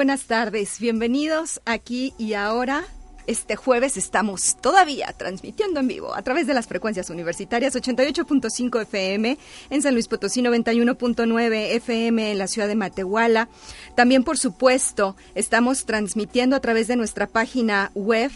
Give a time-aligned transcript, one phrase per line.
[0.00, 2.84] Buenas tardes, bienvenidos aquí y ahora.
[3.26, 9.36] Este jueves estamos todavía transmitiendo en vivo a través de las frecuencias universitarias 88.5 FM
[9.68, 13.50] en San Luis Potosí, 91.9 FM en la ciudad de Matehuala.
[13.94, 18.30] También, por supuesto, estamos transmitiendo a través de nuestra página web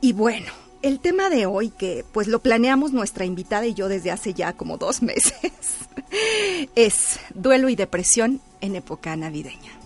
[0.00, 0.50] Y bueno,
[0.82, 4.54] el tema de hoy que pues lo planeamos nuestra invitada y yo desde hace ya
[4.54, 5.34] como dos meses
[6.74, 9.79] es duelo y depresión en época navideña.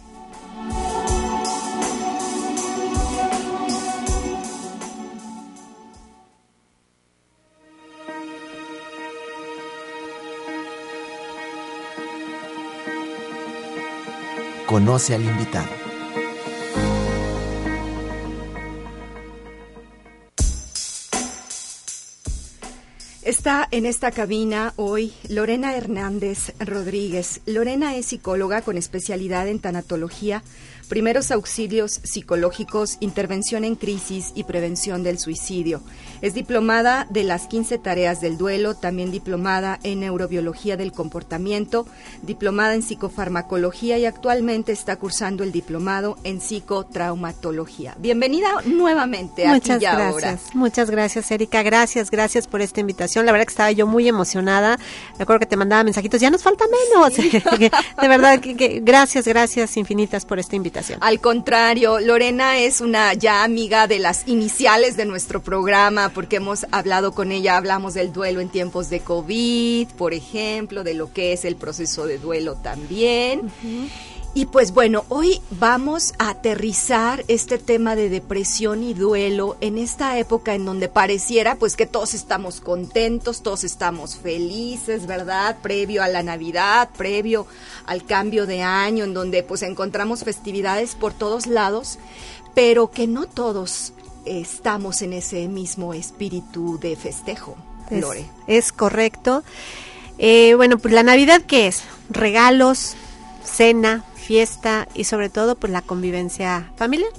[14.74, 15.68] Conoce al invitado.
[23.22, 27.40] Está en esta cabina hoy Lorena Hernández Rodríguez.
[27.46, 30.42] Lorena es psicóloga con especialidad en tanatología,
[30.88, 35.82] primeros auxilios psicológicos, intervención en crisis y prevención del suicidio.
[36.24, 41.86] Es diplomada de las 15 tareas del duelo, también diplomada en neurobiología del comportamiento,
[42.22, 47.94] diplomada en psicofarmacología y actualmente está cursando el diplomado en psicotraumatología.
[47.98, 50.00] Bienvenida nuevamente Muchas aquí y gracias.
[50.00, 50.38] ahora.
[50.54, 51.62] Muchas gracias, Erika.
[51.62, 53.26] Gracias, gracias por esta invitación.
[53.26, 54.78] La verdad que estaba yo muy emocionada.
[55.18, 57.14] Recuerdo que te mandaba mensajitos, ya nos falta menos.
[58.00, 61.00] de verdad que, que gracias, gracias infinitas por esta invitación.
[61.02, 66.66] Al contrario, Lorena es una ya amiga de las iniciales de nuestro programa porque hemos
[66.70, 71.32] hablado con ella, hablamos del duelo en tiempos de COVID, por ejemplo, de lo que
[71.32, 73.41] es el proceso de duelo también.
[73.41, 73.91] Uh -huh.
[74.36, 80.19] Y pues bueno, hoy vamos a aterrizar este tema de depresión y duelo en esta
[80.19, 85.58] época en donde pareciera pues que todos estamos contentos, todos estamos felices, ¿verdad?
[85.62, 87.46] Previo a la Navidad, previo
[87.86, 92.00] al cambio de año, en donde pues encontramos festividades por todos lados,
[92.56, 93.92] pero que no todos
[94.26, 97.56] estamos en ese mismo espíritu de festejo,
[97.90, 98.26] Lore.
[98.46, 99.42] Es, es correcto.
[100.18, 101.82] Eh, bueno, pues la Navidad, ¿qué es?
[102.10, 102.94] Regalos,
[103.44, 107.10] cena, fiesta y sobre todo pues la convivencia familiar.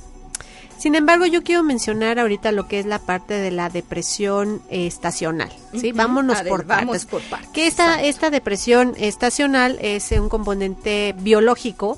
[0.78, 4.88] Sin embargo, yo quiero mencionar ahorita lo que es la parte de la depresión eh,
[4.88, 5.92] estacional, ¿sí?
[5.92, 5.98] Uh -huh.
[5.98, 7.06] Vámonos ver, por vamos partes.
[7.06, 7.50] por partes.
[7.52, 11.98] Que esta, esta depresión estacional es un componente biológico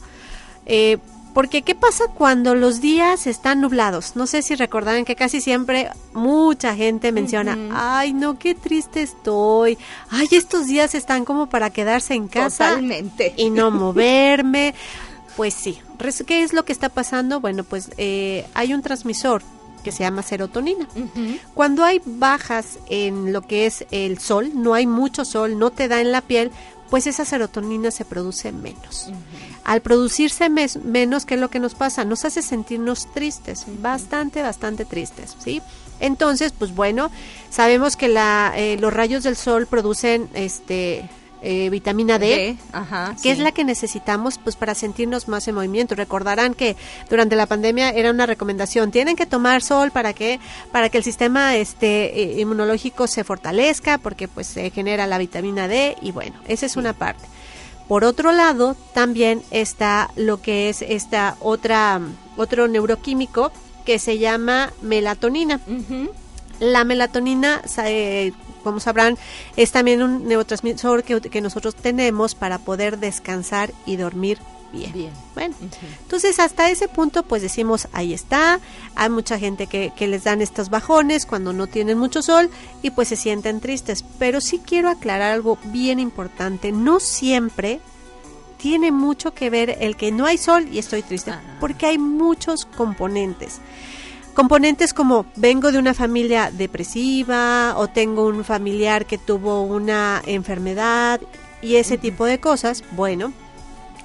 [0.68, 1.00] eh,
[1.38, 4.16] porque ¿qué pasa cuando los días están nublados?
[4.16, 7.70] No sé si recordarán que casi siempre mucha gente menciona, uh -huh.
[7.76, 9.78] ay no, qué triste estoy,
[10.10, 13.36] ay estos días están como para quedarse en casa Totalmente.
[13.38, 14.74] y no moverme.
[15.36, 15.78] Pues sí,
[16.26, 17.40] ¿qué es lo que está pasando?
[17.40, 19.44] Bueno, pues eh, hay un transmisor
[19.84, 20.88] que se llama serotonina.
[20.96, 21.40] Uh -huh.
[21.54, 25.88] Cuando hay bajas en lo que es el sol, no hay mucho sol, no te
[25.88, 26.52] da en la piel,
[26.90, 29.08] pues esa serotonina se produce menos.
[29.08, 29.16] Uh -huh.
[29.64, 32.06] Al producirse menos, ¿qué es lo que nos pasa?
[32.06, 33.82] Nos hace sentirnos tristes, uh -huh.
[33.82, 35.62] bastante, bastante tristes, ¿sí?
[36.00, 37.10] Entonces, pues bueno,
[37.50, 41.10] sabemos que la, eh, los rayos del sol producen este
[41.42, 42.58] eh, vitamina D,
[43.22, 45.96] que es la que necesitamos pues para sentirnos más en movimiento.
[45.96, 46.76] Recordarán que
[47.10, 50.40] durante la pandemia era una recomendación, tienen que tomar sol para que
[50.72, 55.68] para que el sistema este eh, inmunológico se fortalezca porque pues se genera la vitamina
[55.68, 57.26] D y bueno, esa es una parte.
[57.88, 62.02] Por otro lado, también está lo que es esta otra
[62.36, 63.52] otro neuroquímico
[63.86, 65.62] que se llama melatonina.
[66.60, 68.34] La melatonina eh,
[68.64, 69.18] como sabrán,
[69.56, 74.40] es también un neurotransmisor que, nosotros tenemos para poder descansar y dormir
[74.74, 75.12] bien.
[75.34, 78.60] Bueno, entonces hasta ese punto pues decimos, ahí está,
[78.96, 82.50] hay mucha gente que, que, les dan estos bajones cuando no tienen mucho sol
[82.82, 87.80] y pues se sienten tristes, pero sí quiero aclarar algo bien importante, no siempre
[88.58, 91.42] tiene mucho que ver el que no hay sol y estoy triste, ah.
[91.60, 93.60] porque hay muchos componentes.
[94.38, 101.20] Componentes como vengo de una familia depresiva o tengo un familiar que tuvo una enfermedad
[101.60, 103.34] y ese tipo de cosas, bueno,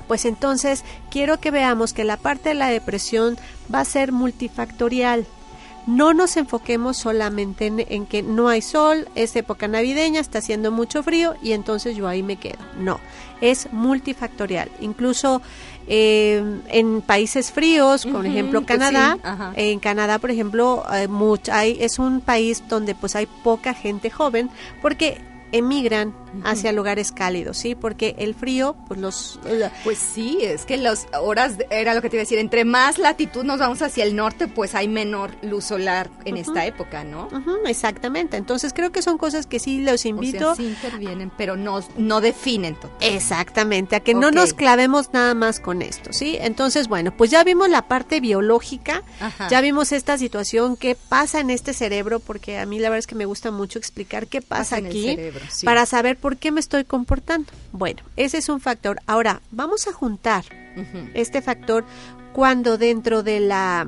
[0.09, 3.37] pues entonces quiero que veamos que la parte de la depresión
[3.73, 5.27] va a ser multifactorial
[5.87, 11.03] no nos enfoquemos solamente en, que no hay sol, es época navideña, está haciendo mucho
[11.03, 12.59] frío y entonces yo ahí me quedo.
[12.79, 13.01] No,
[13.43, 14.71] es multifactorial.
[14.81, 15.43] Incluso
[15.89, 19.19] eh, en países fríos, por ejemplo pues Canadá,
[19.55, 21.09] en Canadá, por ejemplo, eh,
[21.51, 24.49] hay, es un país donde pues hay poca gente joven
[24.81, 25.21] porque
[25.53, 26.15] emigran
[26.45, 27.75] hacia lugares cálidos, ¿sí?
[27.75, 29.41] Porque el frío, pues los...
[29.85, 32.99] Pues sí, es que las horas, era lo que te iba a decir, entre más
[32.99, 37.29] latitud nos vamos hacia el norte, pues hay menor luz solar en esta época, ¿no?
[37.67, 40.53] exactamente, entonces creo que son cosas que sí los invito...
[40.53, 42.91] O sí intervienen, pero no, no definen todo.
[43.01, 46.39] Exactamente, a que no nos clavemos nada más con esto, ¿sí?
[46.41, 49.03] Entonces, bueno, pues ya vimos la parte biológica,
[49.51, 53.07] ya vimos esta situación, qué pasa en este cerebro, porque a mí la verdad es
[53.07, 55.17] que me gusta mucho explicar qué pasa, aquí,
[55.65, 57.53] para saber ¿por qué me estoy comportando?
[57.73, 59.01] Bueno, ese es un factor.
[59.07, 60.45] Ahora, vamos a juntar
[61.15, 61.85] este factor
[62.33, 63.87] cuando dentro de la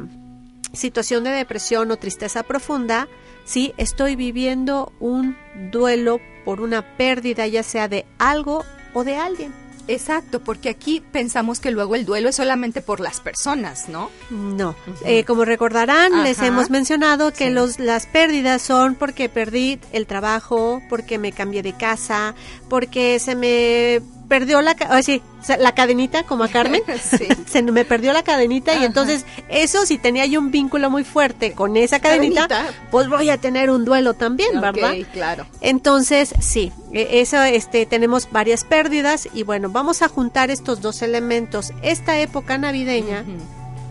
[0.73, 3.09] situación de depresión o tristeza profunda,
[3.45, 5.37] sí, estoy viviendo un
[5.71, 9.64] duelo por una pérdida, ya sea de algo o de alguien.
[9.87, 14.11] Exacto, porque aquí pensamos que luego el duelo es solamente por las personas, ¿no?
[14.31, 14.75] No.
[15.05, 20.83] Eh, como recordarán, les hemos mencionado que los, las pérdidas son porque perdí el trabajo,
[20.89, 22.35] porque me cambié de casa,
[22.69, 25.23] porque se me perdió la, oh, sí,
[25.59, 26.83] la cadenita como a Carmen,
[27.47, 31.53] se me perdió la cadenita y entonces eso si tenía yo un vínculo muy fuerte
[31.53, 32.49] con esa cadenita,
[32.91, 34.95] pues voy a tener un duelo también, ¿verdad?
[35.13, 35.47] claro.
[35.61, 41.03] Entonces, sí, e, eso este tenemos varias pérdidas y bueno, vamos a juntar estos dos
[41.03, 43.25] elementos, esta época navideña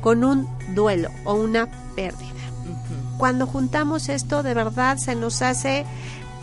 [0.01, 2.29] con un duelo o una pérdida.
[3.18, 5.86] Cuando juntamos esto, de verdad se nos hace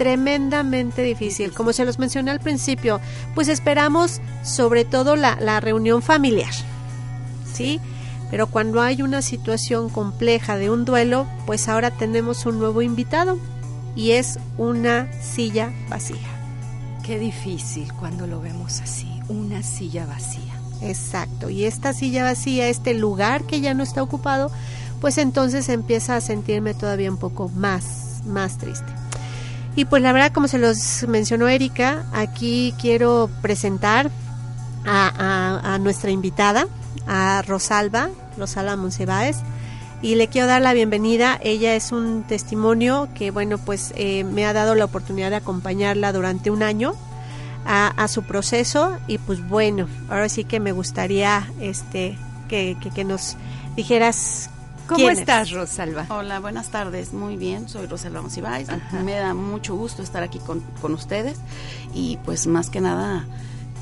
[0.01, 1.53] tremendamente difícil.
[1.53, 3.03] Como se los mencioné al principio,
[3.35, 6.55] pues esperamos sobre todo la, reunión familiar,
[7.53, 7.83] ¿sí?
[8.31, 13.39] Pero cuando hay una situación compleja de un duelo, pues ahora tenemos un nuevo invitado
[13.95, 16.17] y es una silla vacía.
[17.05, 20.55] Qué difícil cuando lo vemos así, una silla vacía.
[20.81, 24.51] Exacto, y esta silla vacía, este lugar que ya no está ocupado,
[25.03, 29.00] pues entonces empieza a sentirme todavía un poco más, más triste.
[29.77, 34.11] Y pues la verdad, como se los mencionó Erika, aquí quiero presentar
[34.85, 36.67] a, nuestra invitada,
[37.07, 39.39] a Rosalba, Rosalba Monsiváis,
[40.03, 41.39] y le quiero dar la bienvenida.
[41.43, 46.13] Ella es un testimonio que, bueno, pues eh, me ha dado la oportunidad de acompañarla
[46.13, 46.95] durante un año
[47.67, 53.37] a, su proceso y pues bueno, ahora sí que me gustaría este que, que nos
[53.77, 54.51] dijeras
[54.91, 56.07] ¿Cómo estás, Rosalba?
[56.09, 57.13] Hola, buenas tardes.
[57.13, 58.69] Muy bien, soy Rosalba Monsiváis.
[59.05, 61.39] Me da mucho gusto estar aquí con, con ustedes
[61.95, 63.25] y pues más que nada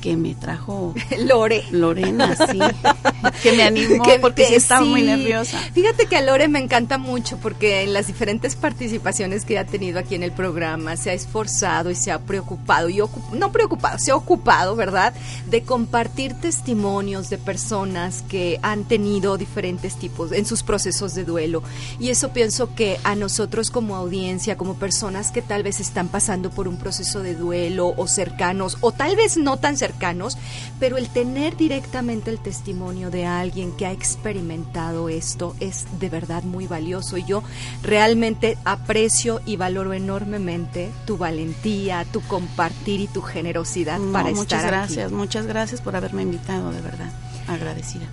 [0.01, 1.63] que me trajo Lore.
[1.71, 2.59] Lorena, sí.
[3.43, 5.59] que me animó porque sí estaba muy nerviosa.
[5.73, 9.99] Fíjate que a Lore me encanta mucho porque en las diferentes participaciones que ha tenido
[9.99, 13.01] aquí en el programa se ha esforzado y se ha preocupado, y
[13.33, 15.13] no preocupado, se ha ocupado, ¿verdad?,
[15.49, 21.63] de compartir testimonios de personas que han tenido diferentes tipos en sus procesos de duelo.
[21.99, 26.49] Y eso pienso que a nosotros como audiencia, como personas que tal vez están pasando
[26.49, 30.37] por un proceso de duelo o cercanos, o tal vez no tan cercanos, cercanos,
[30.79, 36.43] pero el tener directamente el testimonio de alguien que ha experimentado esto es de verdad
[36.43, 37.43] muy valioso y yo
[37.83, 44.65] realmente aprecio y valoro enormemente tu valentía, tu compartir y tu generosidad para estar Muchas
[44.65, 47.09] gracias, muchas gracias por haberme invitado, de verdad,
[47.47, 48.05] agradecida.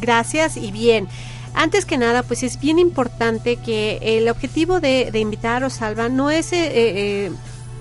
[0.00, 1.08] Gracias y bien.
[1.54, 6.30] antes que nada, pues es bien importante que el objetivo de, invitar a Rosalba no
[6.30, 7.32] es eh, eh,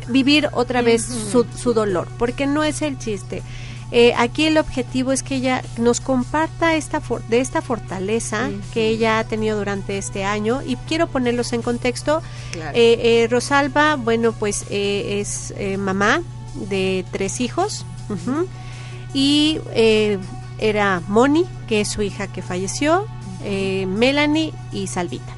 [0.08, 3.44] vivir otra vez su, su, dolor, porque no es el chiste.
[3.92, 9.20] Eh, aquí el objetivo es que ella nos comparta esta de esta fortaleza que ella
[9.20, 12.22] ha tenido durante este año y quiero ponerlos en contexto.
[13.30, 16.22] Rosalba, bueno, pues es mamá
[16.70, 17.86] de tres hijos
[19.14, 19.62] y
[20.58, 23.06] era Moni, que es su hija que falleció,
[23.44, 25.34] eh, Melanie y Salvita.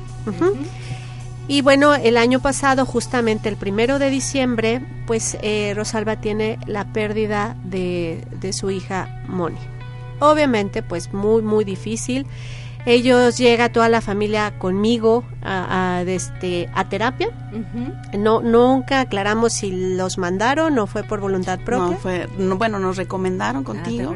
[1.50, 6.94] Y bueno, el año pasado, justamente el primero de diciembre, pues eh, Rosalba tiene la
[6.94, 9.58] pérdida de, de su hija Moni.
[10.20, 12.28] Obviamente, pues muy, muy difícil.
[12.86, 17.30] Ellos llega toda la familia conmigo a, a, este, a terapia.
[18.18, 21.92] No nunca aclaramos si los mandaron o fue por voluntad propia.
[21.92, 24.16] No fue, bueno, nos recomendaron ah, contigo.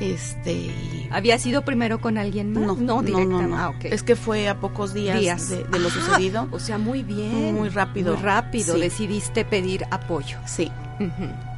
[0.00, 0.70] este,
[1.10, 2.76] había sido primero con alguien más.
[2.76, 6.48] No, no, no, ah, Es que fue a pocos días, De, lo ah, sucedido.
[6.50, 7.54] O sea, muy bien.
[7.54, 8.14] Muy rápido.
[8.14, 8.76] Muy rápido.
[8.76, 10.38] Decidiste pedir apoyo.
[10.44, 10.70] Sí.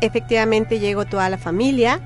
[0.00, 2.00] Efectivamente llegó toda la familia.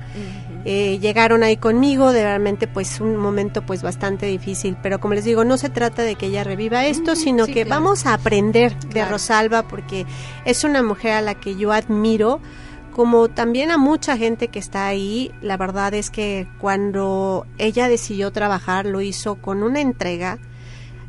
[0.65, 5.25] Eh, llegaron ahí conmigo, de realmente pues un momento pues bastante difícil, pero como les
[5.25, 9.03] digo, no se trata de que ella reviva esto, sino que vamos a aprender de
[9.03, 10.05] Rosalba porque
[10.45, 12.39] es una mujer a la que yo admiro,
[12.93, 18.31] como también a mucha gente que está ahí, la verdad es que cuando ella decidió
[18.31, 20.39] trabajar lo hizo con una entrega,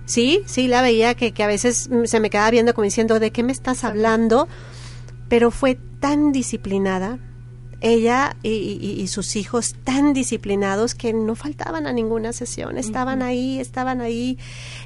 [0.04, 3.30] sí, sí la veía que, que a veces se me quedaba viendo como diciendo, ¿de
[3.30, 4.48] qué me estás hablando?
[5.28, 7.18] Pero fue tan disciplinada,
[7.84, 14.00] ella y, sus hijos tan disciplinados que no faltaban a ninguna sesión, estaban ahí, estaban
[14.00, 14.38] ahí.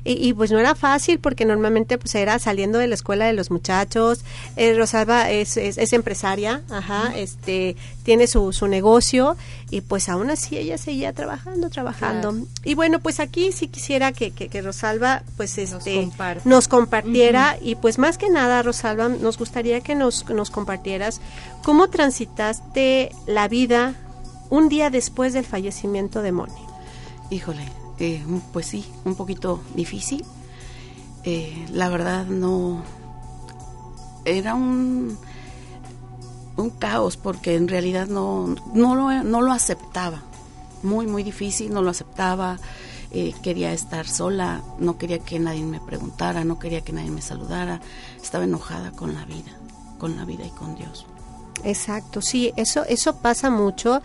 [0.05, 3.53] Y, pues no era fácil porque normalmente pues era saliendo de la escuela de los
[3.53, 4.25] muchachos,
[4.57, 9.37] eh, Rosalba es, es, empresaria, ajá, este tiene su, su negocio
[9.71, 12.35] y pues aún así ella seguía trabajando, trabajando.
[12.65, 16.09] Y bueno, pues aquí sí quisiera que, que, Rosalba pues este
[16.45, 21.21] nos, compartiera y pues más que nada Rosalba nos gustaría que nos, nos compartieras
[21.63, 23.95] cómo transitaste la vida
[24.51, 26.53] un día después del fallecimiento de Moni?
[27.31, 27.65] Híjole,
[27.99, 30.25] eh, pues sí, un poquito difícil.
[31.25, 32.83] Eh, la verdad no...
[34.25, 35.19] Era un,
[36.59, 40.23] un caos porque en realidad no, no, lo, no lo aceptaba.
[40.83, 42.59] Muy, muy difícil, no lo aceptaba.
[43.11, 47.23] Eh, quería estar sola, no quería que nadie me preguntara, no quería que nadie me
[47.23, 47.81] saludara.
[48.23, 49.53] Estaba enojada con la vida,
[49.99, 51.07] con la vida y con Dios.
[51.65, 54.03] Exacto, sí, eso, eso pasa mucho.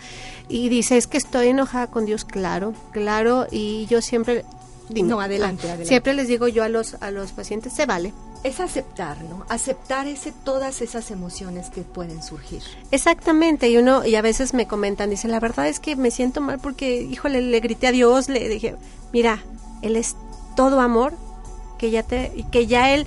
[0.47, 4.45] Y dice, es que estoy enojada con Dios, claro, claro, y yo siempre...
[4.89, 5.85] no, adelante, adelante.
[5.85, 8.13] Siempre les digo yo a los, a los pacientes, se vale.
[8.43, 9.45] Es aceptar, ¿no?
[9.47, 12.61] Aceptar ese, todas esas emociones que pueden surgir.
[12.91, 16.41] Exactamente, y uno, y a veces me comentan, dice, la verdad es que me siento
[16.41, 18.75] mal porque, híjole, le grité a Dios, le dije,
[19.13, 19.43] mira,
[19.81, 20.15] Él es
[20.55, 21.13] todo amor,
[21.77, 23.05] que ya te, que ya Él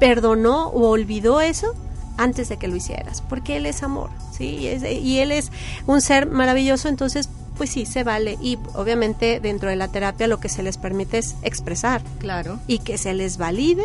[0.00, 1.74] perdonó o olvidó eso
[2.16, 4.68] antes de que lo hicieras, porque Él es amor, ¿sí?
[4.92, 5.52] Y, Él es
[5.86, 8.38] un ser maravilloso, entonces pues sí, se vale.
[8.40, 12.02] Y obviamente dentro de la terapia lo que se les permite es expresar.
[12.18, 12.58] Claro.
[12.66, 13.84] Y que se les valide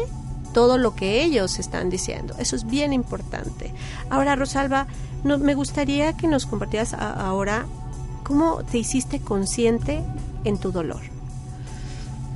[0.54, 2.36] todo lo que ellos están diciendo.
[2.40, 3.74] Eso es bien importante.
[4.10, 4.88] Ahora, Rosalba,
[5.24, 7.66] no, me gustaría que nos compartieras ahora
[8.24, 10.04] cómo te hiciste consciente
[10.44, 11.02] en tu dolor.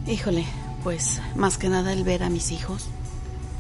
[0.08, 0.46] Híjole,
[0.84, 2.88] pues más que nada el ver a mis hijos,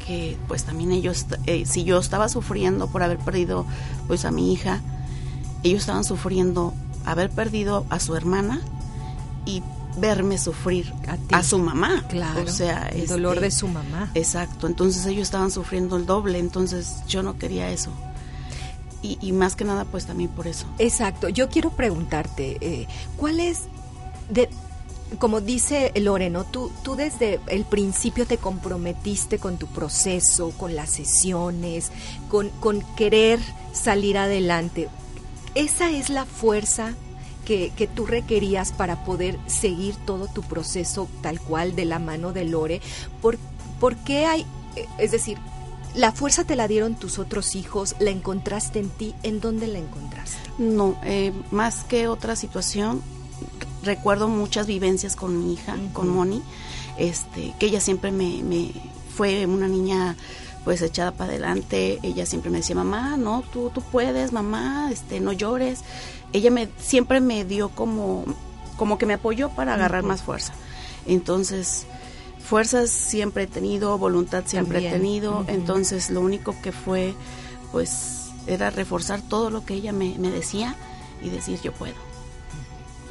[0.05, 3.65] que pues también ellos, eh, si yo estaba sufriendo por haber perdido
[4.07, 4.81] pues a mi hija,
[5.63, 6.73] ellos estaban sufriendo
[7.05, 8.61] haber perdido a su hermana
[9.45, 9.61] y
[9.97, 10.93] verme sufrir
[11.31, 12.05] a, su mamá.
[12.07, 12.43] Claro.
[12.43, 14.11] O sea, el dolor este, de su mamá.
[14.13, 14.67] Exacto.
[14.67, 16.39] Entonces ellos estaban sufriendo el doble.
[16.39, 17.91] Entonces yo no quería eso.
[19.01, 20.67] Y, y más que nada, pues también por eso.
[20.77, 21.29] Exacto.
[21.29, 23.63] Yo quiero preguntarte, eh, ¿cuál es
[24.29, 24.49] de
[25.19, 30.89] como dice Loreno, tú, tú desde el principio te comprometiste con tu proceso, con las
[30.89, 31.91] sesiones,
[32.29, 33.39] con, con querer
[33.73, 34.87] salir adelante.
[35.53, 36.93] Esa es la fuerza
[37.45, 42.33] que, que, tú requerías para poder seguir todo tu proceso tal cual de la mano
[42.33, 42.81] de Lore.
[43.21, 43.37] ¿Por,
[43.79, 44.45] ¿Por, qué hay,
[44.97, 45.37] es decir,
[45.95, 49.79] la fuerza te la dieron tus otros hijos, la encontraste en ti, ¿en dónde la
[49.79, 50.37] encontraste?
[50.57, 53.01] No, eh, más que otra situación,
[53.83, 56.41] recuerdo muchas vivencias con mi hija, con Moni,
[56.97, 58.71] este, que ella siempre me, me
[59.15, 60.15] fue una niña
[60.63, 65.19] pues echada para adelante, ella siempre me decía, mamá, no, tú, tú puedes, mamá, este,
[65.19, 65.81] no llores.
[66.33, 68.25] Ella me, siempre me dio como,
[68.77, 70.53] como que me apoyó para agarrar más fuerza.
[71.07, 71.87] Entonces,
[72.43, 77.15] fuerzas siempre he tenido, voluntad siempre he tenido, entonces lo único que fue,
[77.71, 80.75] pues, era reforzar todo lo que ella me, me decía
[81.23, 81.95] y decir, yo puedo.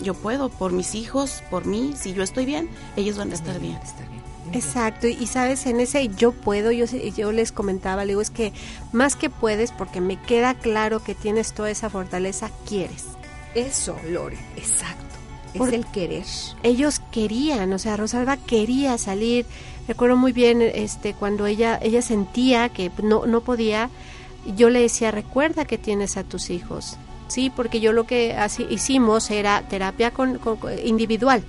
[0.01, 3.59] Yo puedo, por mis hijos, por mí, si yo estoy bien, ellos van a estar
[3.59, 3.79] bien.
[4.53, 8.53] Exacto, y sabes, en ese yo puedo, yo, yo les comentaba, le digo, es que
[8.93, 13.05] más que puedes, porque me queda claro que tienes toda esa fortaleza, quieres.
[13.55, 15.05] Eso, Lore, exacto.
[15.55, 16.25] es el querer.
[16.63, 19.47] Ellos querían, o sea, Rosalba quería salir.
[19.89, 23.91] Recuerdo muy bien este cuando ella ella sentía que no no podía,
[24.57, 28.67] yo le decía, "Recuerda que tienes a tus hijos." Sí, porque yo lo que así
[28.71, 30.41] hicimos era terapia con,
[30.85, 31.43] individual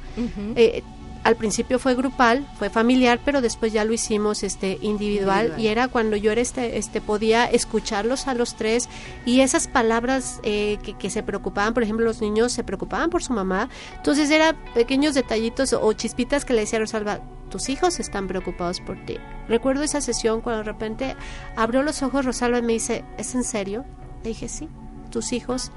[1.24, 5.88] al principio fue grupal, fue familiar, pero después ya lo hicimos este individual, y era
[5.88, 8.90] cuando yo era este, este podía escucharlos a los tres
[9.26, 13.24] y esas palabras eh, que, que, se preocupaban, por ejemplo, los niños se preocupaban por
[13.24, 18.00] su mamá, entonces era pequeños detallitos o chispitas que le decía a Rosalba, tus hijos
[18.00, 19.18] están preocupados por ti.
[19.48, 21.16] Recuerdo esa sesión cuando de repente
[21.56, 23.86] abrió los ojos Rosalba y me dice, ¿es en serio?
[24.24, 24.70] Le dije, sí,
[25.12, 25.72] tus hijos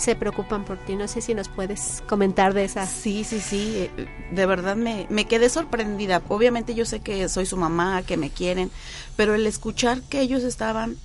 [0.00, 0.96] se preocupan por ti.
[0.96, 2.86] No sé si nos puedes comentar de esa.
[2.86, 3.74] Sí, sí, sí.
[3.76, 6.22] Eh, de verdad me, me quedé sorprendida.
[6.28, 8.70] Obviamente yo sé que soy su mamá, que me quieren,
[9.16, 10.96] pero el escuchar que ellos estaban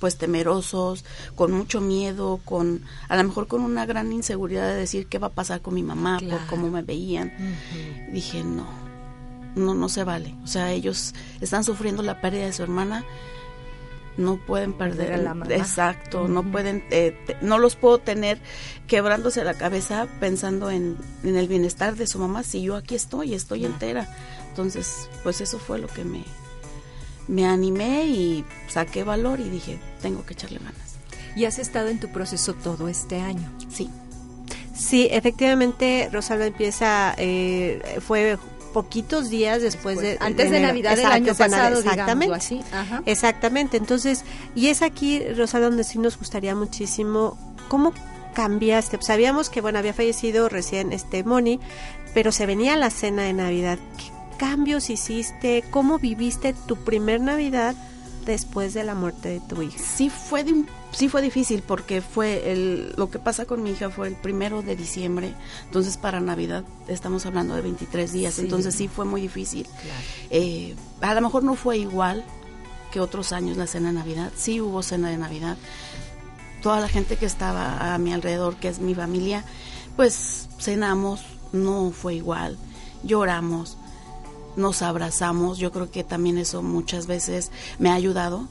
[0.00, 1.04] pues temerosos,
[1.34, 5.28] con mucho miedo, con a lo mejor con una gran inseguridad de decir qué va
[5.28, 7.32] a pasar con mi mamá por cómo me veían.
[8.10, 8.66] Dije, no,
[9.54, 10.34] no, no se vale.
[10.42, 13.04] O sea, ellos están sufriendo la pérdida de su hermana
[14.16, 18.38] no pueden perder la exacto no pueden eh, no los puedo tener
[18.86, 23.34] quebrándose la cabeza pensando en, en, el bienestar de su mamá si yo aquí estoy
[23.34, 24.08] estoy entera.
[24.48, 26.24] Entonces pues eso fue lo que me
[27.28, 30.96] me animé y saqué valor y dije tengo que echarle ganas.
[31.34, 33.50] Y has estado en tu proceso todo este año.
[33.70, 33.88] Sí.
[34.74, 38.38] Sí, efectivamente, Rosalba empieza, eh, fue
[38.72, 42.60] poquitos días después, de antes de, Navidad del año pasado exactamente así.
[43.06, 43.76] exactamente.
[43.76, 44.24] Entonces
[44.54, 47.36] y es aquí Rosario donde sí nos gustaría muchísimo
[47.68, 47.92] cómo
[48.34, 48.98] cambiaste.
[49.00, 51.60] Sabíamos que bueno había fallecido recién este Moni
[52.14, 53.78] pero se venía la cena de Navidad.
[53.96, 57.74] Qué cambios hiciste cómo viviste tu primer Navidad
[58.24, 62.52] después de la muerte de tu hija sí fue de sí fue difícil porque fue
[62.52, 66.64] el, lo que pasa con mi hija fue el primero de diciembre, entonces para Navidad
[66.88, 69.66] estamos hablando de 23 días, entonces sí fue muy difícil.
[70.30, 72.24] Eh, a lo mejor no fue igual
[72.92, 75.56] que otros años la cena de Navidad, sí hubo cena de Navidad.
[76.62, 79.44] Toda la gente que estaba a mi alrededor, que es mi familia,
[79.96, 82.56] pues cenamos, no fue igual,
[83.02, 83.78] lloramos,
[84.56, 88.48] nos abrazamos, yo creo que también eso muchas veces me ha ayudado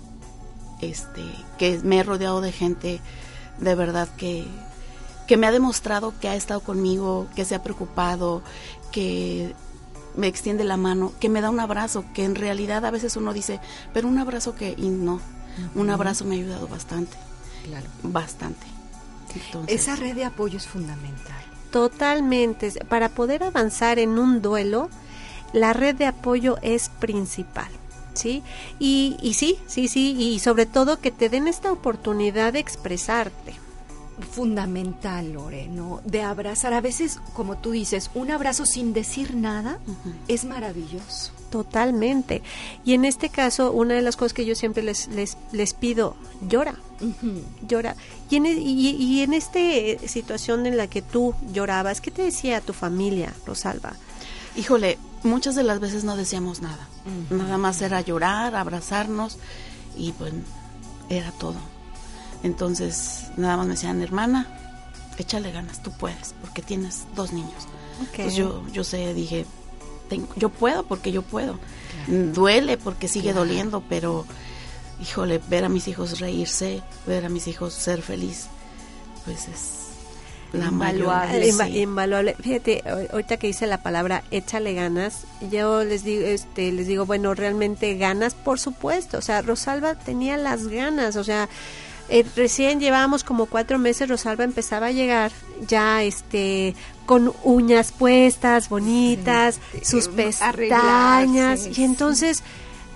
[0.82, 1.22] este,
[1.58, 3.02] que me he rodeado de gente
[3.60, 4.46] de verdad que,
[5.28, 8.42] que me ha demostrado que ha estado conmigo, que se ha preocupado,
[8.92, 9.54] que
[10.16, 13.34] me extiende la mano, que me da un abrazo, que en realidad a veces uno
[13.34, 13.60] dice,
[13.94, 15.22] pero un abrazo que, y no,
[15.76, 17.16] un abrazo me ha ayudado bastante,
[17.66, 17.88] claro.
[18.04, 18.66] bastante.
[19.68, 21.42] Esa red de apoyo es fundamental.
[21.72, 22.72] Totalmente.
[22.90, 24.90] Para poder avanzar en un duelo,
[25.54, 27.70] la red de apoyo es principal.
[28.14, 28.44] ¿sí?
[28.80, 33.56] Y, y sí, sí, sí, y sobre todo que te den esta oportunidad de expresarte
[34.22, 36.02] fundamental, Lore, ¿no?
[36.06, 36.74] De abrazar.
[36.74, 39.80] A veces, como tú dices, un abrazo sin decir nada
[40.28, 41.32] es maravilloso.
[41.50, 42.42] Totalmente.
[42.86, 46.16] Y en este caso, una de las cosas que yo siempre les, les, les pido,
[46.48, 46.76] llora.
[47.68, 47.96] Llora.
[48.30, 49.60] Y en, e, y, y en esta
[50.08, 53.94] situación en la que tú llorabas, ¿qué te decía tu familia, Rosalba?
[54.56, 56.88] Híjole, muchas de las veces no decíamos nada.
[57.30, 59.38] Nada más era llorar, abrazarnos
[59.98, 60.34] y pues
[61.10, 61.58] era todo.
[62.44, 64.48] Entonces nada más me decían, hermana,
[65.18, 67.68] échale ganas, tú puedes, porque tienes dos niños.
[68.00, 69.46] Entonces yo, yo sé, dije,
[70.36, 71.60] yo puedo porque yo puedo.
[72.08, 74.26] Duele porque sigue doliendo, pero
[75.02, 78.48] híjole, ver a mis hijos reírse, ver a mis hijos ser feliz,
[79.26, 79.81] pues es
[80.54, 82.36] la invaluable, invaluable.
[82.42, 87.34] Fíjate, ahorita que dice la palabra échale ganas, yo les digo, este, les digo, bueno,
[87.34, 89.18] realmente ganas, por supuesto.
[89.18, 91.48] O sea, Rosalba tenía las ganas, o sea,
[92.10, 95.32] eh, recién llevábamos como cuatro meses, Rosalba empezaba a llegar
[95.68, 102.44] ya este con uñas puestas, bonitas, sus pestañas, y entonces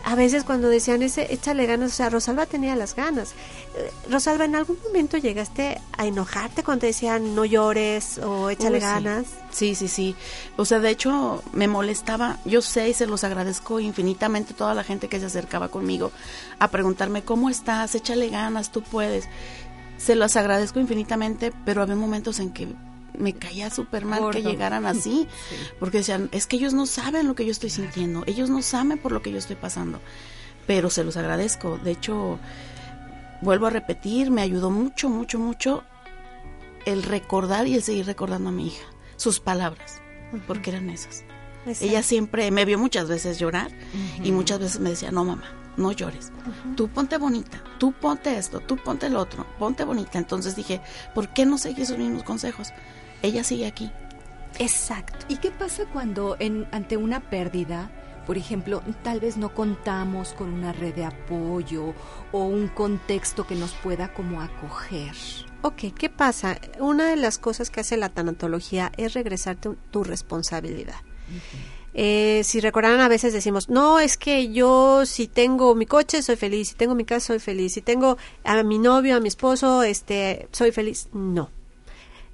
[0.06, 3.32] a veces cuando decían ese échale ganas, o sea, Rosalba tenía las ganas.
[3.76, 8.80] Eh, Rosalba, ¿en algún momento llegaste a enojarte cuando te decían no llores o échale
[8.80, 9.26] ganas?
[9.50, 9.74] Sí.
[9.74, 10.15] sí, sí,
[10.58, 12.38] O sea, de hecho me molestaba.
[12.46, 16.12] Yo sé y se los agradezco infinitamente toda la gente que se acercaba conmigo
[16.60, 19.28] a preguntarme cómo estás, échale ganas, tú puedes.
[19.98, 22.68] Se los agradezco infinitamente, pero había momentos en que
[23.17, 25.28] me caía súper mal que llegaran así,
[25.80, 28.97] porque decían, es que ellos no saben lo que yo estoy sintiendo, ellos no saben
[28.97, 29.99] por lo que yo estoy pasando,
[30.67, 31.78] pero se los agradezco.
[31.78, 32.39] De hecho,
[33.41, 35.84] vuelvo a repetir, me ayudó mucho, mucho, mucho
[36.86, 38.86] el recordar y el seguir recordando a mi hija.
[39.17, 40.01] sus palabras,
[40.47, 41.23] porque eran esas.
[41.65, 41.86] Exacto.
[41.86, 43.71] Ella siempre me vio muchas veces llorar
[44.23, 46.32] y muchas veces me decía, no mamá, no llores,
[46.75, 50.17] tú ponte bonita, tú ponte esto, tú ponte el otro, ponte bonita.
[50.17, 50.82] Entonces dije,
[51.13, 52.69] ¿por qué no seguir esos mismos consejos?
[53.26, 53.92] Ella sigue aquí.
[54.60, 55.26] Exacto.
[55.28, 57.92] ¿Y qué pasa cuando en, ante una pérdida,
[58.26, 61.94] por ejemplo, tal vez no contamos con una red de apoyo
[62.32, 65.16] o un contexto que nos pueda como acoger?
[65.62, 66.60] Ok, ¿qué pasa?
[66.80, 71.02] Una de las cosas que hace la tanatología es regresarte tu, tu responsabilidad.
[71.98, 76.36] Eh, si recordarán, a veces decimos, no, es que yo si tengo mi coche soy
[76.36, 79.82] feliz, si tengo mi casa soy feliz, si tengo a mi novio, a mi esposo,
[79.82, 81.08] este, soy feliz.
[81.14, 81.50] No.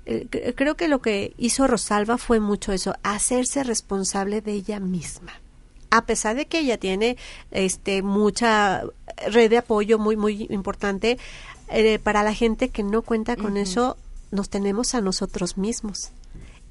[0.06, 4.80] Eh, cre- creo que lo que hizo Rosalba fue mucho eso, hacerse responsable de ella
[4.80, 5.34] misma.
[5.92, 7.18] A pesar de que ella tiene
[7.52, 8.84] este mucha
[9.28, 11.18] red de apoyo muy muy importante
[11.70, 13.98] eh, para la gente que no cuenta con eso,
[14.32, 16.12] nos tenemos a nosotros mismos.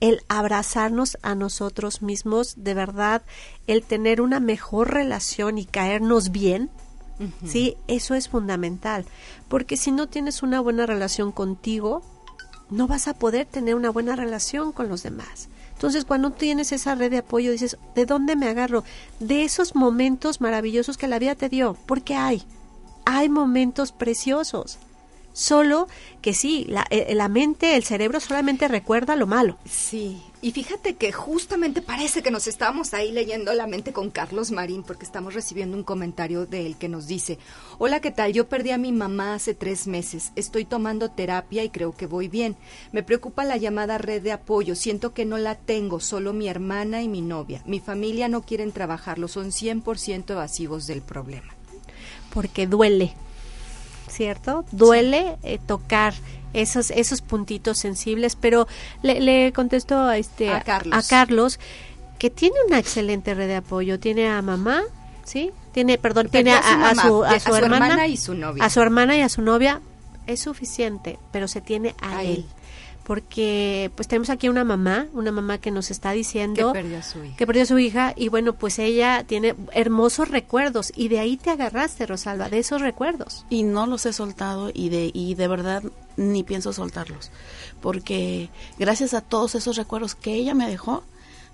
[0.01, 3.21] El abrazarnos a nosotros mismos, de verdad,
[3.67, 6.71] el tener una mejor relación y caernos bien,
[7.47, 9.05] sí, eso es fundamental,
[9.49, 12.03] porque si no tienes una buena relación contigo,
[12.71, 15.49] no vas a poder tener una buena relación con los demás.
[15.73, 18.85] Entonces, cuando tienes esa red de apoyo, dices, ¿de dónde me agarro?
[19.19, 22.43] De esos momentos maravillosos que la vida te dio, porque hay,
[23.07, 24.79] hay momentos preciosos.
[25.33, 25.89] Solo
[26.21, 29.57] que sí, la, eh, la mente, el cerebro solamente recuerda lo malo.
[29.65, 34.51] Sí, y fíjate que justamente parece que nos estábamos ahí leyendo la mente con Carlos
[34.51, 37.39] Marín porque estamos recibiendo un comentario de él que nos dice,
[37.79, 38.33] hola, ¿qué tal?
[38.33, 42.29] Yo perdí a mi mamá hace tres meses, estoy tomando terapia y creo que voy
[42.29, 42.57] bien.
[42.93, 47.03] Me preocupa la llamada red de apoyo, siento que no la tengo, solo mi hermana
[47.03, 47.63] y mi novia.
[47.67, 51.55] Mi familia no quieren trabajarlo, son 100% evasivos del problema.
[52.33, 53.13] porque duele,
[54.09, 54.65] ¿cierto?
[54.73, 56.15] Duele eh, tocar
[56.53, 58.67] esos esos puntitos sensibles, pero
[59.03, 61.05] le, le contesto a este A Carlos.
[61.05, 61.61] a Carlos
[62.19, 64.83] que tiene una excelente red de apoyo, tiene a mamá,
[65.25, 65.53] ¿sí?
[65.73, 68.17] Tiene, perdón, tiene a, Perdió a a su su, a su su hermana, hermana y
[68.17, 68.65] su novia.
[68.65, 69.81] a su hermana y a su novia
[70.27, 72.29] es suficiente, pero se tiene a, A él.
[72.31, 72.47] él.
[73.11, 77.03] Porque pues tenemos aquí una mamá, una mamá que nos está Que diciendo perdió a
[77.03, 77.35] su hija.
[77.37, 81.37] que perdió a su hija y bueno, pues ella tiene hermosos recuerdos y de ahí
[81.37, 83.45] te agarraste, Rosalba, de esos recuerdos.
[83.51, 85.83] y no los he soltado y de y de verdad
[86.17, 87.33] ni pienso soltarlos
[87.81, 91.03] porque gracias a todos esos recuerdos que ella me dejó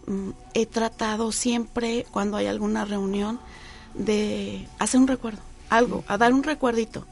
[0.07, 3.41] mm, he tratado siempre cuando hay alguna reunión
[3.95, 5.41] de hacer un recuerdo
[5.71, 7.07] algo a dar un recuerdito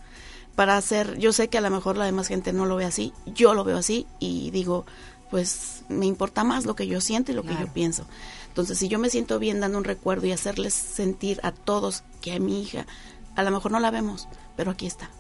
[0.55, 3.13] para hacer yo sé que a lo mejor la demás gente no lo ve así
[3.27, 4.87] yo lo veo así y digo
[5.31, 8.07] pues me importa más lo que yo siento y lo que yo pienso.
[8.49, 12.33] Entonces si yo me siento bien dando un recuerdo y hacerles sentir a todos que
[12.33, 12.87] a mi hija
[13.35, 15.11] a lo mejor no la vemos pero aquí está.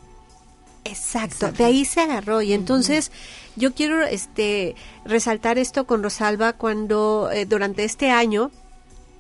[0.84, 2.42] Exacto, de ahí se agarró.
[2.42, 3.10] Y entonces
[3.56, 8.50] yo quiero este resaltar esto con Rosalba cuando eh, durante este año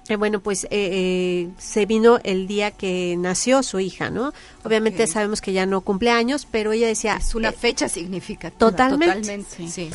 [0.08, 4.32] eh, bueno, pues eh, eh, se vino el día que nació su hija, ¿no?
[4.62, 8.58] Obviamente sabemos que ya no cumple años, pero ella decía, Es una eh, fecha significativa.
[8.58, 9.06] totalmente.
[9.20, 9.90] Totalmente, sí.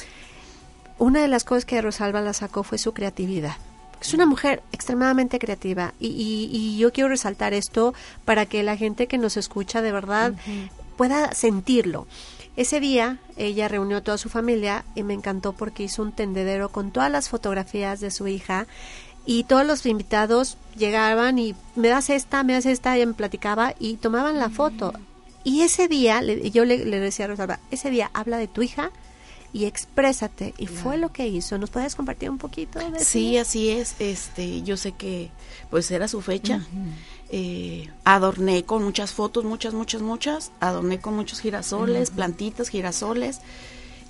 [0.97, 3.55] una de las cosas que Rosalba la sacó fue su creatividad.
[4.01, 7.93] Es una mujer extremadamente creativa y, y- y yo quiero resaltar esto
[8.25, 10.33] para que la gente que nos escucha de verdad
[10.97, 12.07] pueda sentirlo.
[12.55, 16.69] Ese día ella reunió a toda su familia y me encantó porque hizo un tendedero
[16.69, 18.67] con todas las fotografías de su hija
[19.29, 23.75] y todos los invitados llegaban y me das esta, me das esta, ella me platicaba
[23.79, 24.91] y tomaban la foto.
[25.43, 28.61] Y ese día, le- yo le, le decía a Rosalba, ese día habla de tu
[28.63, 28.91] hija
[29.53, 30.53] y exprésate.
[30.57, 31.57] Y fue lo que hizo.
[31.57, 33.47] ¿Nos puedes compartir un poquito de Sí, eso?
[33.49, 33.95] así es.
[33.99, 35.29] Este, yo sé que
[35.69, 36.61] pues era su fecha.
[37.31, 40.51] Eh, adorné con muchas fotos, muchas, muchas, muchas.
[40.59, 43.39] Adorné con muchos girasoles, plantitas, girasoles.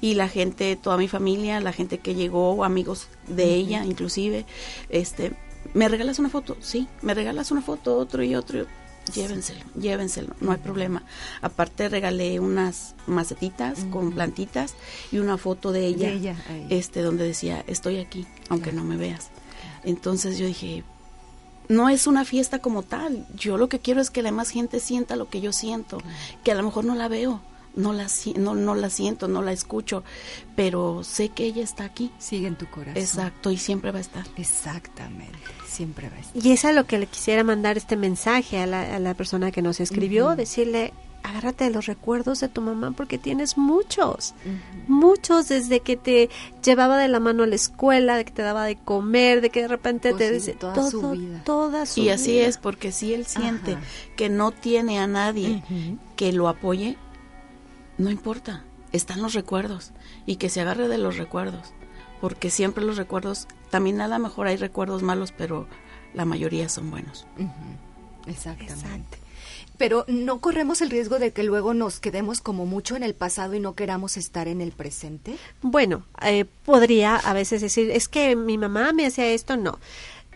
[0.02, 4.46] Y la gente, toda mi familia, la gente que llegó, amigos de ella, inclusive,
[4.90, 5.34] este,
[5.74, 6.56] ¿me regalas una foto?
[6.62, 7.98] Sí, ¿me regalas una foto?
[7.98, 8.66] Otro y otro.
[9.14, 11.04] Llévenselo, llévenselo, no hay problema.
[11.42, 14.76] Aparte regalé unas macetitas con plantitas
[15.12, 16.68] y una foto de ella, De ella, ahí.
[16.70, 19.30] este, donde decía, estoy aquí, aunque no me veas.
[19.84, 20.84] Entonces yo dije,
[21.70, 23.26] no es una fiesta como tal.
[23.36, 26.00] Yo lo que quiero es que la demás gente sienta lo que yo siento,
[26.44, 27.42] que a lo mejor no la veo,
[27.76, 30.04] no la no, no la siento, no la escucho,
[30.56, 32.12] pero sé que ella está aquí.
[32.20, 32.98] Sigue en tu corazón.
[32.98, 34.26] Exacto, y siempre va a estar.
[34.36, 35.38] Exactamente.
[35.68, 36.46] Siempre va a estar.
[36.46, 39.52] Y es a lo que le quisiera mandar este mensaje a la, a la persona
[39.52, 44.34] que nos escribió, decirle, agárrate de los recuerdos de tu mamá porque tienes muchos,
[44.88, 46.30] muchos desde que te
[46.64, 49.62] llevaba de la mano a la escuela, de que te daba de comer, de que
[49.64, 51.42] de repente Pues te sí, dice toda todo, su vida.
[51.44, 52.48] toda su Y así vida.
[52.48, 53.82] es, porque si él siente Ajá.
[54.16, 55.62] que no tiene a nadie
[56.16, 56.98] que lo apoye,
[58.00, 59.92] no importa, están los recuerdos
[60.26, 61.74] y que se agarre de los recuerdos,
[62.22, 65.68] porque siempre los recuerdos, también a lo mejor hay recuerdos malos, pero
[66.14, 67.28] la mayoría son buenos.
[68.26, 69.20] Exactamente.
[69.78, 73.54] Pero no corremos el riesgo de que luego nos quedemos como mucho en el pasado
[73.54, 75.38] y no queramos estar en el presente.
[75.62, 79.80] Bueno, eh, podría a veces decir, es que mi mamá me hacía esto, no.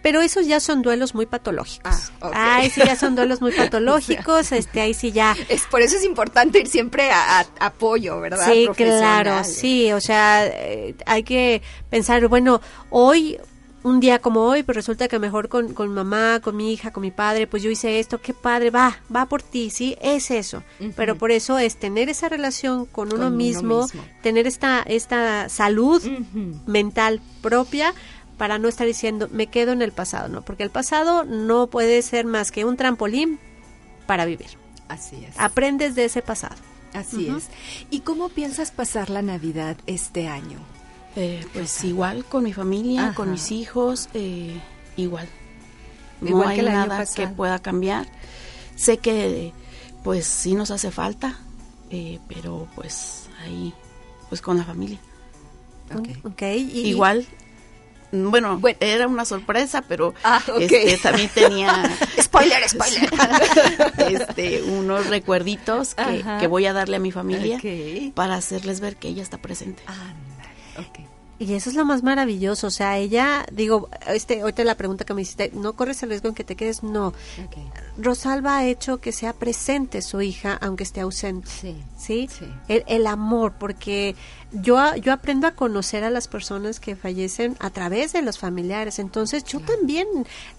[0.03, 2.11] Pero esos ya son duelos muy patológicos.
[2.21, 2.33] Ah, ok.
[2.35, 4.51] Ay, sí, ya son duelos muy patológicos.
[4.51, 5.35] este, ahí sí ya.
[5.49, 8.45] Es por eso es importante ir siempre a, a- apoyo, ¿verdad?
[8.51, 12.61] Sí, claro, sí, o sea, eh, hay que pensar, bueno,
[12.91, 13.37] hoy,
[13.83, 17.01] un día como hoy, pues resulta que mejor con, con mamá, con mi hija, con
[17.01, 20.63] mi padre, pues yo hice esto, qué padre, va, va por ti, sí, es eso.
[20.95, 23.87] Pero por eso es tener esa relación con uno, Con uno mismo,
[24.21, 26.01] tener esta, esta salud
[26.65, 27.93] mental propia
[28.37, 30.41] para no estar diciendo, me quedo en el pasado, ¿no?
[30.43, 33.39] Porque el pasado no puede ser más que un trampolín
[34.07, 34.47] para vivir.
[34.87, 35.39] Así es.
[35.39, 36.55] Aprendes de ese pasado.
[36.93, 37.47] Así es.
[37.89, 40.59] ¿Y cómo piensas pasar la Navidad este año?
[41.15, 43.13] Eh, pues igual con mi familia, Ajá.
[43.15, 44.59] con mis hijos, eh,
[44.97, 45.27] igual.
[46.21, 47.15] No Igual hay que nada pasado.
[47.29, 48.07] que pueda cambiar.
[48.75, 49.53] Sé que
[50.03, 51.39] pues sí nos hace falta,
[51.89, 53.73] eh, pero pues ahí,
[54.29, 54.99] pues con la familia.
[55.95, 56.09] Ok.
[56.25, 57.25] Ok, y- Igual,
[58.13, 58.77] bueno, Bueno.
[58.79, 60.61] era una sorpresa, pero Ah, ok.
[60.61, 61.83] este, también tenía
[62.21, 63.09] Spoiler, spoiler.
[63.97, 67.59] este, unos recuerditos que, voy a darle a mi familia
[68.13, 69.83] para hacerles ver que ella está presente.
[69.87, 71.09] Ándale, ok.
[71.39, 75.13] Y eso es lo más maravilloso, o sea, ella, digo, este, ahorita la pregunta que
[75.13, 76.83] me hiciste, ¿no corres el riesgo en que te quedes?
[76.83, 77.07] No.
[77.07, 77.57] Ok.
[77.97, 81.49] Rosalba ha hecho que sea presente su hija, aunque esté ausente.
[81.49, 81.75] Sí.
[81.97, 82.29] ¿Sí?
[82.31, 82.45] Sí.
[82.69, 84.15] El, el amor, porque
[84.53, 88.99] yo, yo aprendo a conocer a las personas que fallecen a través de los familiares.
[88.99, 90.07] Entonces, yo también,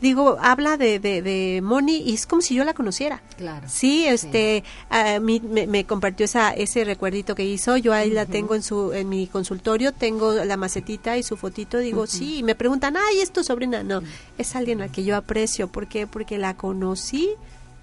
[0.00, 3.22] digo, habla de, de, de Moni y es como si yo la conociera.
[3.36, 3.66] Claro.
[3.68, 8.26] Sí, este, a mí me, me compartió esa, ese recuerdito que hizo, yo ahí la
[8.26, 12.42] tengo en su, en mi consultorio, tengo la macetita y su fotito, digo, sí, y
[12.42, 13.82] me preguntan, ay, ¿es tu sobrina?
[13.82, 14.02] No,
[14.38, 16.06] es alguien a que yo aprecio, ¿por qué?
[16.06, 17.30] Porque la conocí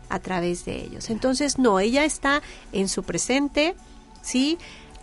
[0.10, 1.10] a través de ellos.
[1.10, 2.42] Entonces, no, ella está
[2.74, 3.76] en su presente,
[4.22, 4.58] sí,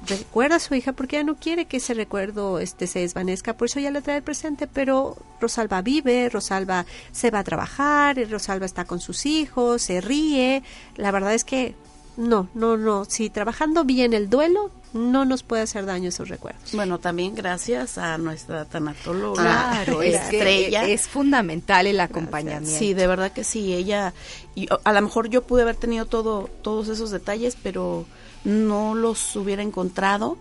[0.06, 3.66] recuerda a su hija porque ella no quiere que ese recuerdo este se desvanezca, por
[3.66, 8.66] eso ella lo trae al presente, pero Rosalba vive, Rosalba se va a trabajar, Rosalba
[8.66, 10.62] está con sus hijos, se ríe,
[10.96, 11.74] la verdad es que
[12.16, 16.72] no, no, no, si trabajando bien el duelo, no nos puede hacer daño esos recuerdos.
[16.72, 20.84] Bueno, también gracias a nuestra tanatóloga Claro, es que estrella.
[20.88, 22.76] es fundamental el acompañamiento.
[22.78, 24.14] Sí, de verdad que sí, ella
[24.54, 28.06] y a- a lo mejor yo pude haber tenido todo todos esos detalles, pero
[28.44, 30.38] no los hubiera encontrado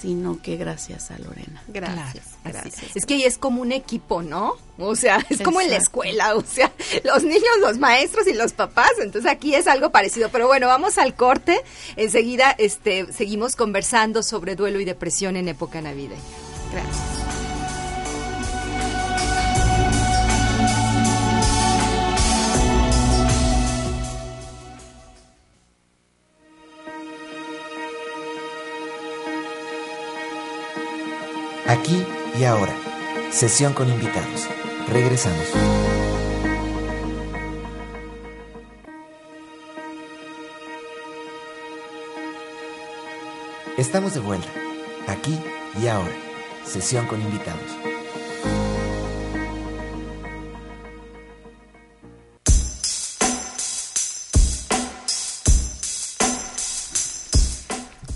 [0.00, 1.62] sino que gracias a Lorena.
[1.68, 2.96] Gracias, Claro, gracias.
[2.96, 3.04] es.
[3.04, 4.54] Que ahí es como un equipo, ¿no?
[4.78, 6.72] O sea, es como en la escuela, o sea,
[7.04, 10.30] los niños, los maestros y los papás, entonces aquí es algo parecido.
[10.30, 11.60] Pero bueno, vamos al corte.
[11.96, 16.22] Enseguida este, seguimos conversando sobre duelo y depresión en época navideña.
[16.72, 17.19] Gracias.
[32.40, 32.74] Y ahora.
[33.30, 34.48] Sesión con invitados.
[34.88, 35.44] Regresamos.
[43.76, 44.48] Estamos de vuelta.
[45.06, 45.38] Aquí
[45.82, 46.14] y ahora.
[46.64, 47.60] Sesión con invitados.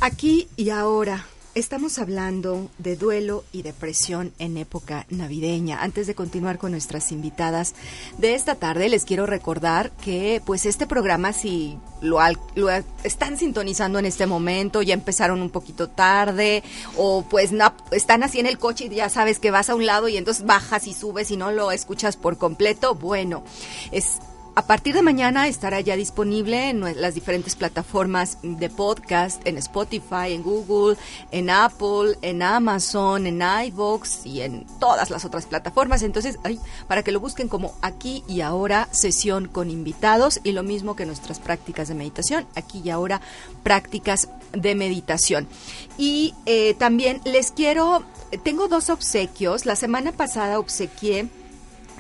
[0.01, 5.83] Aquí y ahora estamos hablando de duelo y depresión en época navideña.
[5.83, 7.75] Antes de continuar con nuestras invitadas
[8.19, 12.19] de esta tarde, les quiero recordar que pues este programa si lo,
[12.57, 12.69] lo
[13.05, 16.63] están sintonizando en este momento, ya empezaron un poquito tarde
[16.97, 19.87] o pues no, están así en el coche y ya sabes que vas a un
[19.87, 23.45] lado y entonces bajas y subes y no lo escuchas por completo, bueno,
[23.93, 24.19] es
[24.57, 30.33] a partir de mañana estará ya disponible en las diferentes plataformas de podcast, en Spotify,
[30.33, 30.97] en Google,
[31.33, 36.03] en Apple, en Amazon, en iVoox y en todas las otras plataformas.
[36.03, 36.39] Entonces,
[36.87, 41.05] para que lo busquen como aquí y ahora sesión con invitados y lo mismo que
[41.05, 43.21] nuestras prácticas de meditación, aquí y ahora
[43.65, 45.49] prácticas de meditación.
[45.99, 48.05] Y eh, también les quiero,
[48.45, 49.67] tengo dos obsequios.
[49.67, 51.29] La semana pasada obsequié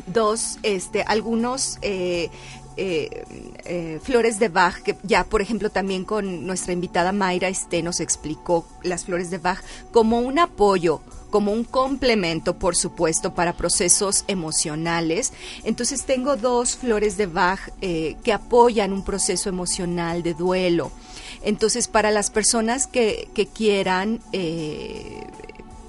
[0.06, 2.30] dos, este, algunos eh,
[2.76, 3.24] eh,
[3.64, 8.00] eh, flores de Bach, que ya, por ejemplo, también con nuestra invitada Mayra Este nos
[8.00, 14.22] explicó las flores de Bach como un apoyo como un complemento, por supuesto, para procesos
[14.28, 15.32] emocionales.
[15.64, 20.92] Entonces tengo dos flores de Bach que apoyan un proceso emocional de duelo.
[21.42, 24.20] Entonces, para las personas que, quieran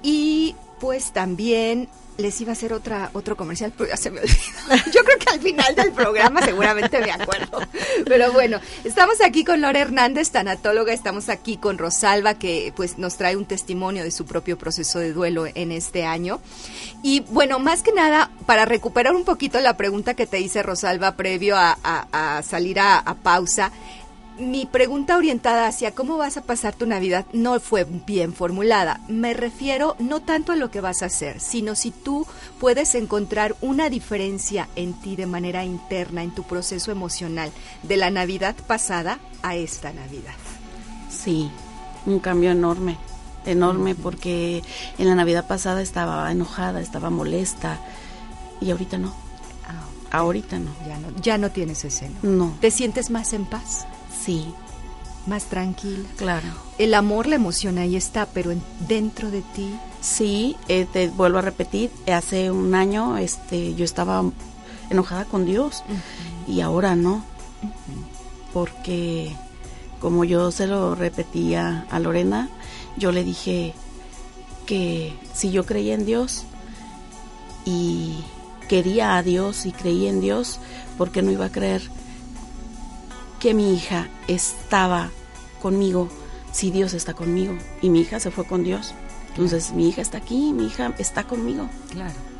[0.03, 1.89] Y pues también
[2.21, 4.35] les iba a hacer otra otro comercial, pero ya se me olvidó.
[4.93, 7.59] Yo creo que al final del programa seguramente me acuerdo.
[8.05, 13.17] Pero bueno, estamos aquí con Lore Hernández, tanatóloga, estamos aquí con Rosalba, que pues nos
[13.17, 16.39] trae un testimonio de su propio proceso de duelo en este año.
[17.03, 21.15] Y bueno, más que nada, para recuperar un poquito la pregunta que te hice, Rosalba,
[21.15, 23.71] previo a, salir a pausa,
[24.41, 28.99] mi pregunta orientada hacia cómo vas a pasar tu Navidad no fue bien formulada.
[29.07, 32.25] Me refiero no tanto a lo que vas a hacer, sino si tú
[32.59, 37.51] puedes encontrar una diferencia en ti de manera interna, en tu proceso emocional,
[37.83, 40.33] de la Navidad pasada a esta Navidad.
[41.09, 41.49] Sí,
[42.05, 42.97] un cambio enorme,
[43.45, 44.63] enorme, porque
[44.97, 47.79] en la Navidad pasada estaba enojada, estaba molesta,
[48.61, 49.13] y ahorita no.
[49.67, 50.71] Ah, ahorita no.
[50.87, 52.55] Ya no, ya no tienes ese No.
[52.61, 53.87] ¿Te sientes más en paz?
[54.23, 54.53] Sí.
[55.27, 56.07] Más tranquila.
[56.17, 56.47] Claro.
[56.77, 58.51] El amor, la emoción ahí está, pero
[58.87, 59.73] dentro de ti.
[60.01, 64.23] Sí, eh, te vuelvo a repetir, hace un año este, yo estaba
[64.89, 65.83] enojada con Dios
[66.47, 67.23] y ahora no.
[68.51, 69.35] Porque
[69.99, 72.49] como yo se lo repetía a Lorena,
[72.97, 73.75] yo le dije
[74.65, 76.45] que si yo creía en Dios
[77.63, 78.23] y
[78.67, 80.59] quería a Dios y creía en Dios,
[80.97, 81.83] ¿por qué no iba a creer
[83.41, 85.09] que mi hija estaba
[85.61, 86.07] conmigo
[86.53, 87.57] si Dios está conmigo.
[87.81, 88.93] Y mi hija se fue con Dios.
[89.29, 91.67] Entonces mi hija está aquí, mi hija está conmigo.
[91.89, 92.30] Claro.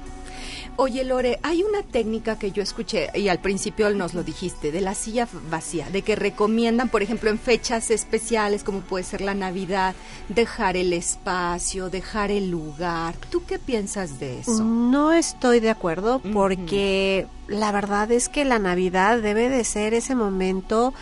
[0.78, 4.82] Oye, Lore, hay una técnica que yo escuché y al principio nos lo dijiste, de
[4.82, 9.34] la silla vacía, de que recomiendan, por ejemplo, en fechas especiales como puede ser la
[9.34, 9.96] Navidad,
[10.30, 13.16] dejar el espacio, dejar el lugar.
[13.30, 14.64] ¿Tú qué piensas de eso?
[14.64, 20.16] No estoy de acuerdo porque la verdad es que la Navidad debe de ser ese
[20.16, 20.94] momento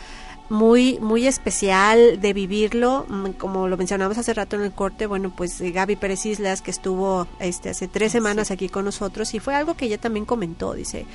[0.49, 3.05] muy muy especial de vivirlo.
[3.07, 6.61] Mm, como lo mencionamos hace rato en el corte bueno pues eh, Gaby Pérez Islas
[6.61, 10.25] que estuvo este hace tres semanas aquí con nosotros y fue algo que ella también
[10.25, 11.05] comentó dice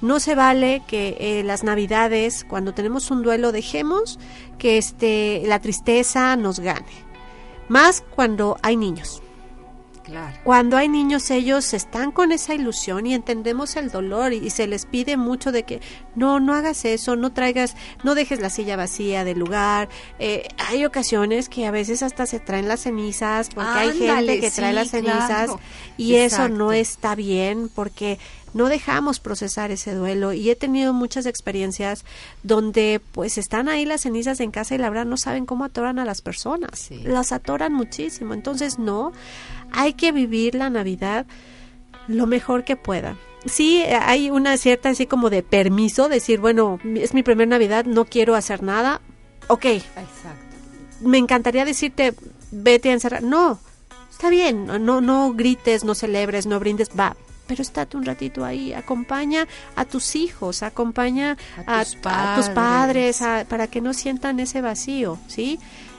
[0.00, 4.18] no se vale que eh, las navidades cuando tenemos un duelo dejemos
[4.58, 6.86] que este la tristeza nos gane
[7.68, 9.23] más cuando hay niños
[10.42, 14.86] cuando hay niños ellos están con esa ilusión y entendemos el dolor y, se les
[14.86, 15.80] pide mucho de que
[16.14, 19.88] no, no hagas eso, no traigas, no dejes la silla vacía del lugar.
[20.18, 24.50] Eh, hay ocasiones que a veces hasta se traen las cenizas porque hay gente que
[24.50, 25.50] trae las cenizas
[25.96, 28.18] y eso no está bien porque
[28.54, 32.04] no dejamos procesar ese duelo y he tenido muchas experiencias
[32.42, 35.98] donde pues están ahí las cenizas en casa y la verdad no saben cómo atoran
[35.98, 39.12] a las personas, las atoran muchísimo, entonces no,
[39.72, 41.26] hay que vivir la Navidad
[42.08, 43.16] lo mejor que pueda.
[43.46, 48.06] Sí, hay una cierta así como de permiso, decir, bueno, es mi primera Navidad, no
[48.06, 49.02] quiero hacer nada.
[49.48, 49.66] Ok.
[49.66, 50.56] Exacto.
[51.00, 52.14] Me encantaría decirte,
[52.50, 53.22] vete a encerrar.
[53.22, 53.58] No,
[54.10, 57.16] está bien, no, no grites, no celebres, no brindes, va.
[57.46, 63.80] Pero estate un ratito ahí, acompaña a tus hijos, acompaña a tus padres, para que
[63.80, 65.58] no sientan ese vacío, ¿sí?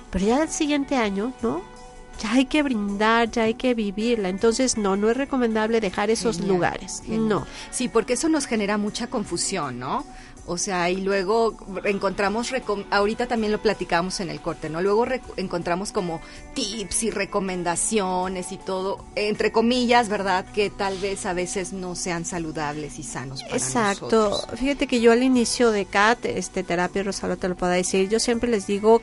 [0.10, 1.76] Pero ya el siguiente año, ¿no?
[2.20, 4.30] ya hay que brindar, ya hay que vivirla.
[4.30, 7.04] Entonces, no, no es recomendable dejar esos lugares.
[7.08, 7.46] No.
[7.72, 10.06] Sí, porque eso nos genera mucha confusión, ¿no?
[10.48, 12.52] O sea, y luego encontramos,
[12.92, 14.80] ahorita también lo platicamos en el corte, ¿no?
[14.82, 15.06] Luego
[15.38, 16.22] encontramos como
[16.54, 20.46] tips y recomendaciones y todo, entre comillas, ¿verdad?
[20.54, 24.40] Que tal vez a veces no sean saludables y sanos para Exacto.
[24.56, 28.20] Fíjate que yo al inicio de CAT, este, terapia Rosario te lo puedo decir, yo
[28.20, 29.02] siempre les digo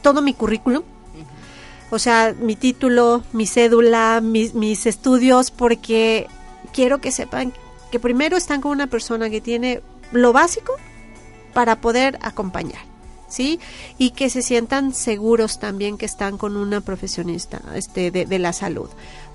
[0.00, 0.82] todo mi currículum,
[1.90, 6.26] o sea, mi título, mi cédula, mis, mis estudios, porque
[6.72, 7.52] quiero que sepan
[7.90, 9.80] que primero están con una persona que tiene
[10.12, 10.74] lo básico
[11.52, 12.82] para poder acompañar.
[13.28, 13.60] ¿sí?
[13.98, 18.52] Y que se sientan seguros también que están con una profesionista este, de, de la
[18.52, 18.88] salud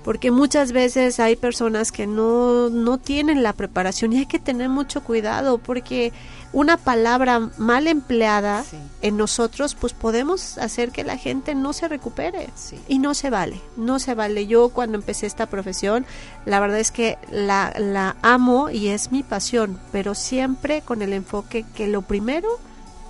[0.04, 4.68] porque muchas veces hay personas que no, no tienen la preparación y hay que tener
[4.68, 6.12] mucho cuidado porque
[6.52, 8.64] una palabra mal empleada
[9.00, 12.48] en nosotros pues podemos hacer que la gente no se recupere
[12.88, 14.46] y no se vale, no se vale.
[14.46, 16.04] Yo cuando empecé esta profesión
[16.44, 21.12] la verdad es que la, la amo y es mi pasión, pero siempre con el
[21.12, 22.48] enfoque que lo primero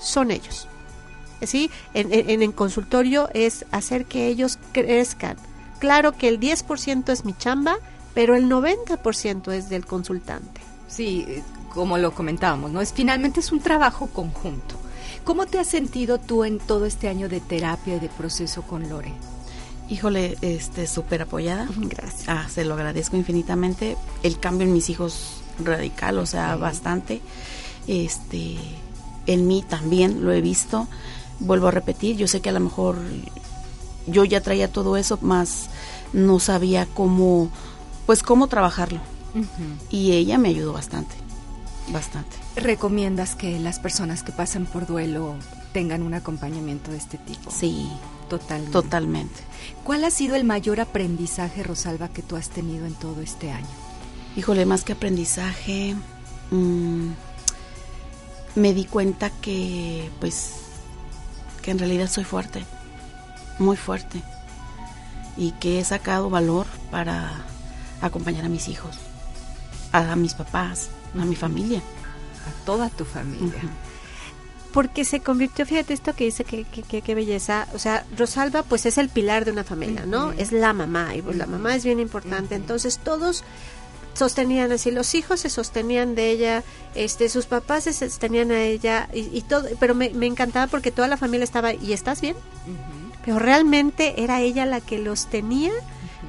[0.00, 0.68] son ellos.
[1.42, 1.72] ¿Sí?
[1.92, 5.36] En, en, en el consultorio es hacer que ellos crezcan,
[5.82, 7.76] claro que el 10% es mi chamba,
[8.14, 10.60] pero el 90% es del consultante.
[10.86, 11.26] Sí,
[11.74, 12.80] como lo comentábamos, ¿no?
[12.80, 14.76] Es finalmente es un trabajo conjunto.
[15.24, 18.88] ¿Cómo te has sentido tú en todo este año de terapia y de proceso con
[18.88, 19.12] Lore?
[19.88, 21.68] Híjole, este, súper apoyada.
[21.76, 22.28] Gracias.
[22.28, 23.96] Ah, se lo agradezco infinitamente.
[24.22, 27.20] El cambio en mis hijos radical, o sea, bastante.
[27.88, 28.56] Este,
[29.26, 30.86] en mí también lo he visto.
[31.40, 32.98] Vuelvo a repetir, yo sé que a lo mejor
[34.06, 35.68] yo ya traía todo eso, más
[36.12, 37.50] no sabía cómo,
[38.06, 39.00] pues cómo trabajarlo.
[39.90, 41.14] Y ella me ayudó bastante,
[41.88, 42.36] bastante.
[42.56, 45.34] ¿Recomiendas que las personas que pasan por duelo
[45.72, 47.50] tengan un acompañamiento de este tipo?
[47.50, 47.88] Sí,
[48.28, 48.72] totalmente.
[48.72, 49.40] Totalmente.
[49.84, 53.66] ¿Cuál ha sido el mayor aprendizaje, Rosalba, que tú has tenido en todo este año?
[54.36, 55.94] Híjole, más que aprendizaje,
[56.50, 57.08] mmm,
[58.54, 60.56] me di cuenta que, pues,
[61.62, 62.64] que en realidad soy fuerte,
[63.58, 64.22] muy fuerte,
[65.36, 67.30] y que he sacado valor para
[68.00, 68.96] acompañar a mis hijos,
[69.92, 71.78] a, mis papás, a mi familia.
[71.78, 73.62] A toda tu familia.
[74.72, 78.98] porque se convirtió, fíjate esto que dice que, que, belleza, o sea, Rosalba pues es
[78.98, 80.32] el pilar de una familia, ¿no?
[80.32, 83.44] Es la mamá y pues la mamá es bien importante, entonces todos
[84.14, 89.08] sostenían así, los hijos se sostenían de ella, este, sus papás se sostenían a ella
[89.12, 92.36] y, todo, pero me, encantaba porque toda la familia estaba, ¿y estás bien?
[93.24, 95.72] Pero realmente era ella la que los tenía,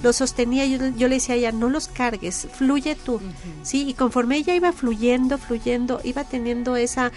[0.02, 3.22] los sostenía, yo, yo le decía a ella, no los cargues, fluye tú,
[3.64, 3.88] ¿sí?
[3.88, 7.12] Y conforme ella iba fluyendo, fluyendo, iba teniendo esa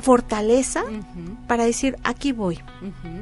[0.00, 0.84] fortaleza
[1.46, 2.60] para decir, aquí voy.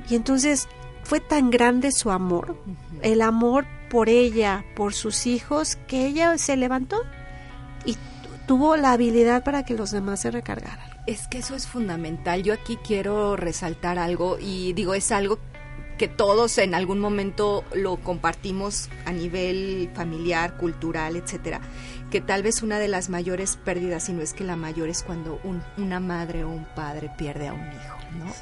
[0.09, 0.69] Y entonces
[1.03, 2.57] fue tan grande su amor,
[3.03, 7.03] el amor por ella, por sus hijos, que ella se levantó
[7.85, 7.97] y
[8.47, 10.94] tuvo la habilidad para que los demás se recargaran.
[11.07, 12.43] Es que eso es fundamental.
[12.43, 15.39] Yo aquí quiero resaltar algo y digo, es algo
[15.99, 21.61] que todos en algún momento lo compartimos a nivel familiar, cultural, etcétera,
[22.11, 25.03] que tal vez una de las mayores pérdidas, si no es que la mayor, es
[25.03, 25.41] cuando
[25.77, 28.33] una madre o un padre pierde a un hijo, ¿no?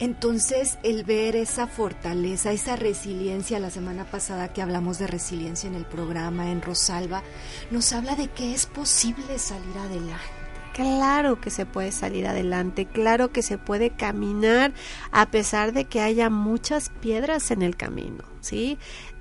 [0.00, 5.76] Entonces, el ver esa fortaleza, esa resiliencia, la semana pasada que hablamos de resiliencia en
[5.76, 7.22] el programa en Rosalba,
[7.70, 10.43] nos habla de que es posible salir adelante.
[10.74, 14.72] Claro que se puede salir adelante, claro que se puede caminar
[15.12, 18.76] a pesar de que haya muchas piedras en el camino, ¿sí?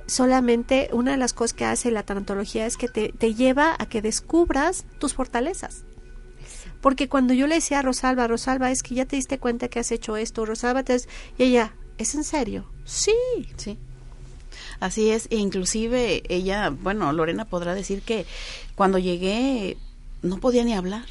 [0.07, 3.85] Solamente una de las cosas que hace la tanatología es que te, te lleva a
[3.85, 5.83] que descubras tus fortalezas.
[6.81, 9.79] Porque cuando yo le decía a Rosalba, Rosalba, es que ya te diste cuenta que
[9.79, 10.97] has hecho esto, Rosalba, te...
[11.37, 12.65] y ella, ¿es en serio?
[12.83, 13.13] Sí.
[13.57, 13.77] Sí.
[14.79, 18.25] Así es, e inclusive ella, bueno, Lorena podrá decir que
[18.73, 19.77] cuando llegué
[20.23, 21.05] no podía ni hablar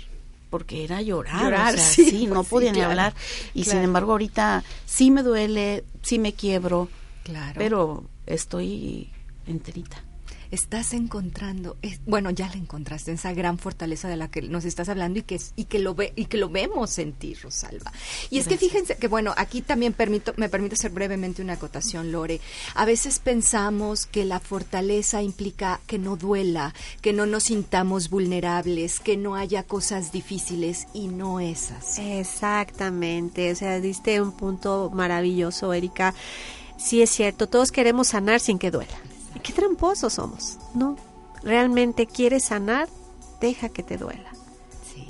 [0.53, 3.15] porque era llorar, llorar sí, no podía ni hablar.
[3.55, 6.91] Y sin embargo ahorita sí me duele, sí me quiebro,
[7.25, 7.55] claro.
[7.57, 9.09] pero estoy
[9.47, 10.05] enterita
[10.53, 15.19] estás encontrando, bueno, ya la encontraste, esa gran fortaleza de la que nos estás hablando
[15.19, 17.91] y que, y que, lo, ve, y que lo vemos en ti, Rosalba.
[18.29, 22.13] Y es que fíjense que, bueno, aquí también permito, me permite hacer brevemente una acotación,
[22.13, 22.39] Lore.
[22.75, 29.01] A veces pensamos que la fortaleza implica que no duela, que no nos sintamos vulnerables,
[29.01, 32.03] que no haya cosas difíciles y no es así.
[32.03, 36.15] Exactamente, o sea, diste un punto maravilloso, Erika.
[36.77, 39.12] Sí es cierto, todos queremos sanar sin que duela
[39.43, 40.59] qué tramposos somos.
[40.75, 40.97] No,
[41.43, 42.89] realmente quieres sanar,
[43.41, 44.31] deja que te duela.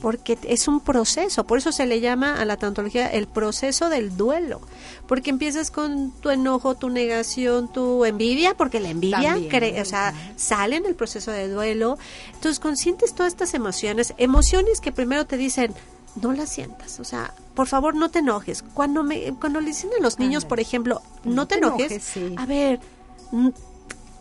[0.00, 4.16] Porque es un proceso, por eso se le llama a la tantología el proceso del
[4.16, 4.60] duelo.
[5.06, 9.36] Porque empiezas con tu enojo, tu negación, tu envidia, porque la envidia
[9.80, 11.98] o sea, sale en el proceso de duelo.
[12.34, 15.72] Entonces, conscientes todas estas emociones, emociones que primero te dicen,
[16.20, 18.64] no las sientas, o sea, por favor no te enojes.
[18.74, 22.80] Cuando me cuando le dicen a los niños, por ejemplo, no, te, enojes, a ver,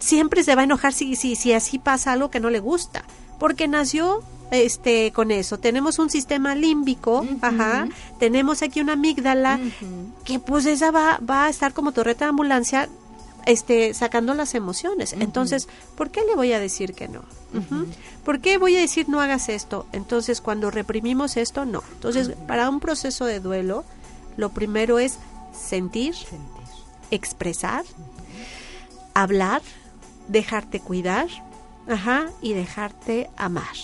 [0.02, 3.06] siempre se va a enojar si, si, si así pasa algo que no le gusta,
[3.39, 5.58] porque nació este con eso.
[5.58, 7.88] Tenemos un sistema límbico, ajá,
[8.20, 9.60] tenemos aquí una amígdala
[10.26, 12.89] que pues esa va, va a estar como torreta de ambulancia
[13.45, 15.14] este sacando las emociones.
[15.14, 17.22] Entonces, ¿por qué le voy a decir que no?
[18.26, 19.86] ¿Por qué voy a decir no hagas esto?
[19.93, 21.84] Entonces, cuando reprimimos esto, no.
[21.93, 23.86] Entonces, para un proceso de duelo,
[24.38, 25.18] lo primero es
[25.54, 26.39] sentir, sentir.
[27.10, 27.84] expresar,
[29.14, 29.62] hablar,
[30.32, 31.28] dejarte cuidar,
[31.88, 33.76] ajá, y dejarte amar.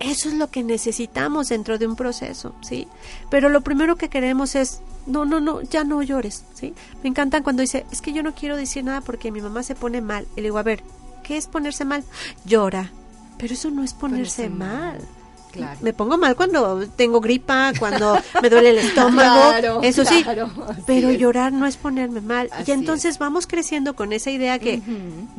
[0.00, 2.86] Eso es lo que necesitamos dentro de un proceso, ¿sí?
[3.30, 6.74] Pero lo primero que queremos es, no, no, no, ya no llores, ¿sí?
[7.02, 9.74] Me encantan cuando dice, es que yo no quiero decir nada porque mi mamá se
[9.74, 10.28] pone mal.
[10.36, 10.84] Y le digo, a ver,
[11.24, 12.04] ¿qué es ponerse mal?
[12.44, 12.92] Llora.
[13.38, 15.00] Pero eso no es ponerse, mal.
[15.80, 20.24] Me pongo mal cuando tengo gripa, cuando me duele el estómago, eso sí.
[20.86, 22.50] Pero llorar no es ponerme mal.
[22.66, 24.80] y entonces vamos creciendo con esa idea que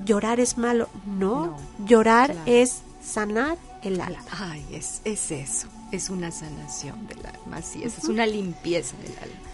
[0.06, 0.90] llorar es malo.
[1.06, 4.20] No, llorar es sanar el alma.
[4.32, 5.68] Ay, es, es eso.
[5.92, 9.49] es una sanación del alma, así es, es una limpieza del alma.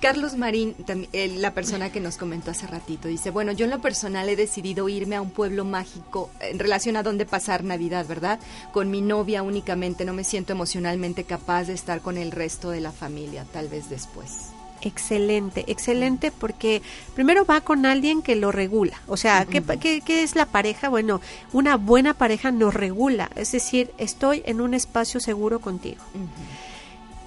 [0.00, 0.76] Carlos Marín,
[1.12, 4.88] la persona que nos comentó hace ratito, dice, bueno, yo en lo personal he decidido
[4.88, 8.38] irme a un pueblo mágico en relación a dónde pasar Navidad, ¿verdad?
[8.72, 12.80] Con mi novia únicamente, no me siento emocionalmente capaz de estar con el resto de
[12.80, 14.50] la familia, tal vez después.
[14.82, 16.80] Excelente, excelente porque
[17.16, 19.00] primero va con alguien que lo regula.
[19.08, 20.88] O sea, ¿qué, qué, es la pareja?
[20.88, 21.20] Bueno,
[21.52, 26.04] una buena pareja nos regula, es decir, estoy en un espacio seguro contigo.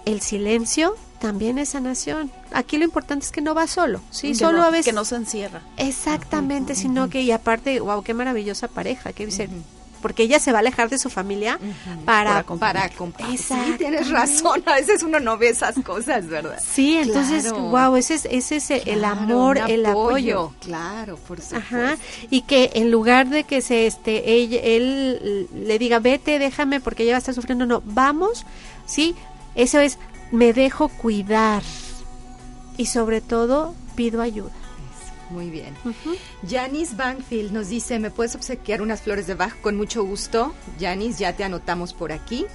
[0.05, 2.31] El silencio también es sanación.
[2.51, 4.33] Aquí lo importante es que no va solo, ¿sí?
[4.33, 4.87] solo a veces...
[4.87, 5.61] Que no se encierra.
[5.77, 9.47] Exactamente, sino que, y aparte, wow, qué maravillosa pareja, que dice,
[10.01, 11.59] porque ella se va a alejar de su familia
[12.05, 12.89] para para,
[13.37, 16.59] Sí, tienes razón, a veces uno no ve esas cosas, ¿verdad?
[16.59, 20.53] Sí, entonces, wow, ese es, ese es el amor, el apoyo.
[20.59, 21.75] Claro, por supuesto.
[21.75, 21.97] Ajá,
[22.29, 27.03] y que en lugar de que se este ella, él le diga, "Vete, déjame porque
[27.03, 28.45] ella va a estar sufriendo", no, vamos,
[28.85, 29.15] sí,
[29.55, 29.97] eso es
[30.31, 31.63] me dejo cuidar
[32.77, 34.51] y sobre todo pido ayuda.
[35.29, 35.75] Muy bien.
[36.47, 39.53] Janice Banfield nos dice, ¿me puedes obsequiar unas flores de Bach?
[39.61, 40.53] Con mucho gusto.
[40.79, 42.45] Janice, ya te anotamos por aquí.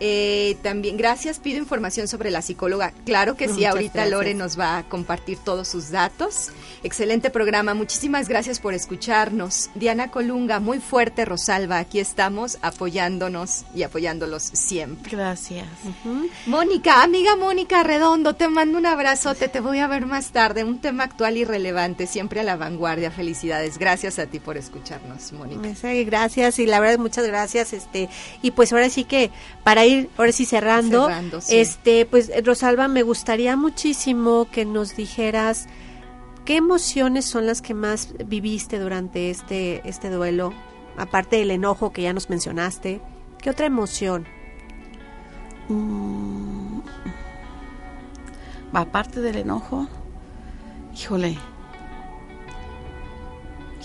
[0.00, 2.92] Eh, también, gracias, pido información sobre la psicóloga.
[3.04, 6.50] Claro que sí, ahorita Lore nos va a compartir todos sus datos.
[6.82, 9.70] Excelente programa, muchísimas gracias por escucharnos.
[9.74, 15.10] Diana Colunga, muy fuerte, Rosalba, aquí estamos apoyándonos y apoyándolos siempre.
[15.10, 15.66] Gracias.
[16.46, 20.62] Mónica, amiga Mónica Redondo, te mando un abrazote, te voy a ver más tarde.
[20.62, 23.10] Un tema actual y relevante, siempre a la vanguardia.
[23.10, 25.68] Felicidades, gracias a ti por escucharnos, Mónica.
[26.04, 27.72] Gracias y la verdad muchas gracias.
[27.72, 28.08] Este
[28.42, 29.30] y pues ahora sí que
[29.64, 31.08] para ir ahora sí cerrando,
[31.48, 35.66] este pues Rosalba me gustaría muchísimo que nos dijeras
[36.44, 40.52] qué emociones son las que más viviste durante este este duelo
[40.96, 43.00] aparte del enojo que ya nos mencionaste
[43.40, 44.26] qué otra emoción
[45.68, 46.80] mm,
[48.72, 49.88] aparte del enojo
[50.94, 51.36] híjole.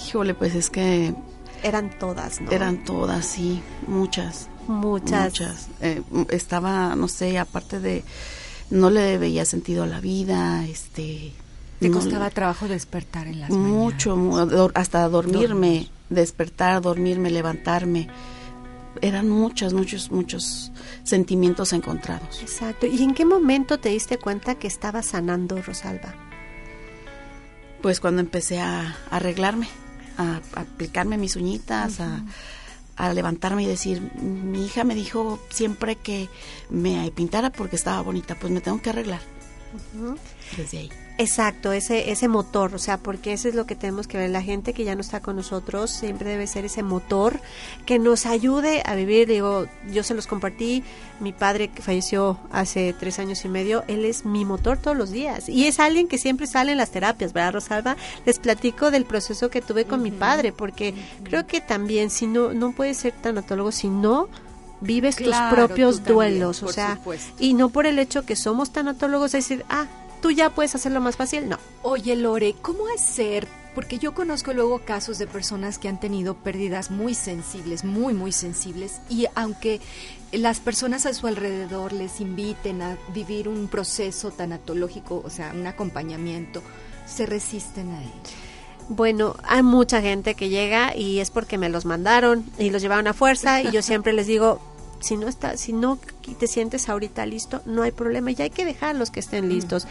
[0.07, 1.13] Híjole pues es que
[1.63, 5.69] eran todas no eran todas sí muchas Muchas.
[5.81, 8.03] Eh, estaba, no sé, aparte de,
[8.69, 11.33] no le veía sentido a la vida, este...
[11.79, 14.17] ¿Te costaba trabajo despertar en las Mucho,
[14.73, 18.07] hasta dormirme, despertar, dormirme, levantarme.
[19.01, 20.71] Eran muchos, muchos, muchos
[21.03, 22.41] sentimientos encontrados.
[22.41, 22.85] Exacto.
[22.85, 26.15] ¿Y en qué momento te diste cuenta que estaba sanando, Rosalba?
[27.81, 29.67] Pues cuando empecé a, arreglarme,
[30.17, 32.23] a, aplicarme mis uñitas, a
[32.95, 36.29] a levantarme y decir, mi hija me dijo siempre que
[36.69, 39.21] me pintara porque estaba bonita, pues me tengo que arreglar.
[40.57, 40.89] Desde ahí.
[41.19, 44.31] Exacto, ese, ese motor, o sea, porque eso es lo que tenemos que ver.
[44.31, 47.39] La gente que ya no está con nosotros siempre debe ser ese motor
[47.85, 49.27] que nos ayude a vivir.
[49.27, 50.83] Digo, yo se los compartí,
[51.19, 55.11] mi padre que falleció hace tres años y medio, él es mi motor todos los
[55.11, 55.49] días.
[55.49, 57.95] Y es alguien que siempre sale en las terapias, ¿verdad, Rosalba?
[58.25, 62.53] Les platico del proceso que tuve con mi padre, porque creo que también, si no,
[62.53, 64.29] no puedes ser tanatólogo, si no
[64.81, 66.99] vives tus propios duelos, o sea,
[67.39, 69.85] y no por el hecho que somos tanatólogos, es decir, ah,
[70.23, 71.57] tú ya puedes hacerlo más fácil, no.
[71.81, 73.45] Oye, Lore, ¿cómo hacer?
[73.75, 78.31] Porque yo conozco luego casos de personas que han tenido pérdidas muy sensibles, muy, muy
[78.31, 79.81] sensibles, y aunque
[80.31, 85.67] las personas a su alrededor les inviten a vivir un proceso tanatológico, o sea, un
[85.67, 86.63] acompañamiento,
[87.05, 88.11] se resisten a ello.
[88.87, 93.07] Bueno, hay mucha gente que llega y es porque me los mandaron y los llevaron
[93.07, 94.61] a fuerza y yo siempre les digo,
[95.03, 95.99] si no está, si no
[96.39, 98.31] te sientes ahorita listo, no hay problema.
[98.31, 99.85] Y hay que dejar los que estén listos.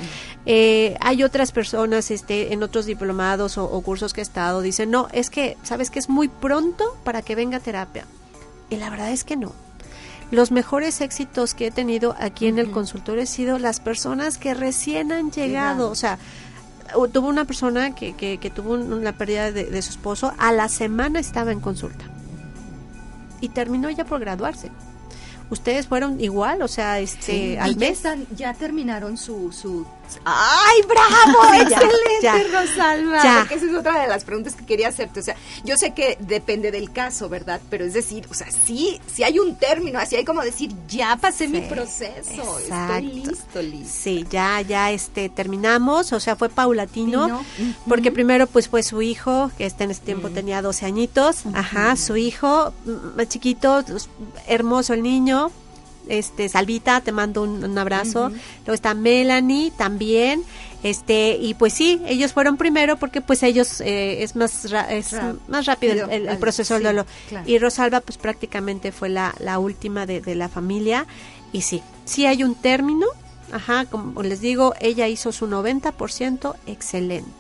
[0.47, 5.09] Eh, hay otras personas, este, en otros diplomados o, cursos que he estado, dicen no,
[5.13, 8.07] es que sabes que es muy pronto para que venga terapia
[8.71, 9.53] y la verdad es que no.
[10.31, 14.55] Los mejores éxitos que he tenido aquí en el consultorio han sido las personas que
[14.55, 16.19] recién han llegado, o sea,
[17.13, 21.21] tuvo una persona que, que, tuvo una pérdida de, de, su esposo, a la semana
[21.21, 22.07] estaba en consulta.
[23.43, 24.71] Y terminó ya por graduarse
[25.53, 28.03] ustedes fueron igual, o sea, este, al mes.
[28.37, 29.87] Ya, terminaron su, su...
[30.25, 31.55] ¡Ay, bravo!
[31.55, 33.23] ¡Excelente, Rosalba!
[33.23, 33.43] Ya.
[33.51, 35.21] esa es otra de las preguntas que quería hacerte.
[35.21, 37.61] O sea, yo sé que depende del caso, ¿verdad?
[37.71, 41.17] Pero es decir, o sea, sí, sí hay un término, así hay como decir, ya
[41.17, 43.89] pasé mi proceso, estoy listo, listo.
[43.93, 47.45] Sí, ya, ya, este, terminamos, o sea, fue paulatino,
[47.89, 51.97] porque primero, pues, fue su hijo, que este en ese tiempo tenía 12 añitos, ajá,
[51.97, 52.73] su hijo,
[53.17, 54.09] más chiquito, pues,
[54.47, 55.51] hermoso el niño,
[56.09, 58.31] este Salvita, te mando un, abrazo.
[58.31, 60.43] Luego está Melanie también.
[60.83, 65.15] Este, y pues sí, ellos fueron primero porque pues ellos eh, es más es
[65.47, 67.05] más rápido el, proceso del.
[67.47, 71.07] Y Rosalba pues prácticamente fue la, la última de, de la familia.
[71.53, 73.07] Y sí, sí hay un término,
[73.53, 77.31] ajá, como les digo, ella hizo su 90% excelente.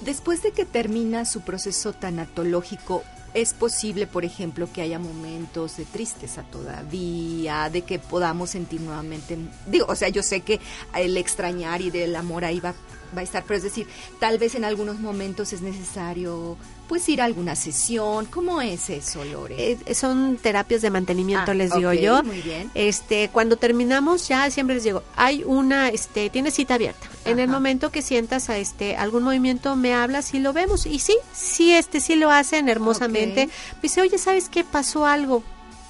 [0.00, 5.84] Después de que termina su proceso tanatológico, es posible, por ejemplo, que haya momentos de
[5.84, 10.60] tristeza todavía, de que podamos sentir nuevamente, digo, o sea, yo sé que
[10.94, 12.74] el extrañar y del amor ahí va,
[13.16, 13.86] va a estar, pero es decir,
[14.20, 16.56] tal vez en algunos momentos es necesario
[16.88, 18.26] pues ir a alguna sesión.
[18.26, 19.78] ¿Cómo es eso, Lore?
[19.86, 22.22] Eh, son terapias de mantenimiento, ah, les digo yo.
[22.22, 22.70] Muy bien.
[22.74, 27.08] Este, cuando terminamos ya siempre les digo, hay una, este, tienes cita abierta.
[27.24, 30.98] En el momento que sientas a este algún movimiento me hablas y lo vemos y
[30.98, 33.48] sí, sí, este, sí lo hacen hermosamente.
[33.80, 35.42] Dice, oye, ¿sabes qué pasó algo?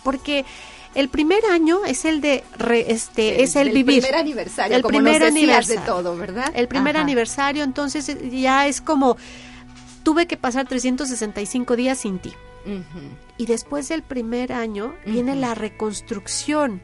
[0.02, 0.44] Porque
[0.94, 2.44] el primer año es el de
[2.86, 3.96] este es el, vivir.
[3.96, 6.52] El primer aniversario, el primer aniversario de todo, ¿verdad?
[6.54, 9.16] El primer aniversario, entonces ya es como
[10.02, 12.32] tuve que pasar 365 días sin ti.
[13.38, 16.80] Y después del primer año viene la reconstrucción,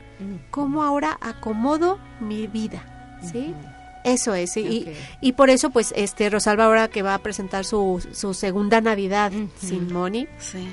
[0.51, 3.55] cómo ahora acomodo mi vida, ¿sí?
[4.05, 4.89] Eso es, y,
[5.21, 9.33] y, por eso pues este Rosalba ahora que va a presentar su, su segunda Navidad
[9.61, 10.69] sin Moni, sí.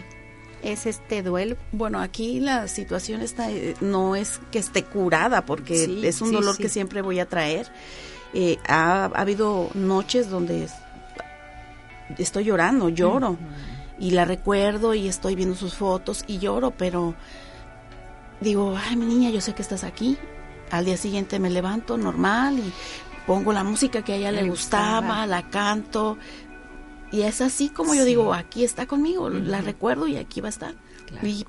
[0.63, 1.57] es este duelo.
[1.71, 6.57] Bueno, aquí la situación está, eh, no es que esté curada, porque es un dolor
[6.57, 7.71] que siempre voy a traer.
[8.33, 10.67] Eh, ha, ha, habido noches donde
[12.17, 13.37] estoy llorando, lloro.
[13.97, 17.15] Y la recuerdo y estoy viendo sus fotos y lloro, pero
[18.41, 20.17] digo, ay, mi niña, yo sé que estás aquí.
[20.71, 22.73] Al día siguiente me levanto normal y
[23.25, 26.17] pongo la música que a ella le, gustaba, la canto.
[27.11, 30.49] Y es así como yo digo, aquí está conmigo, la recuerdo y aquí va a
[30.49, 30.75] estar.
[31.23, 31.45] Y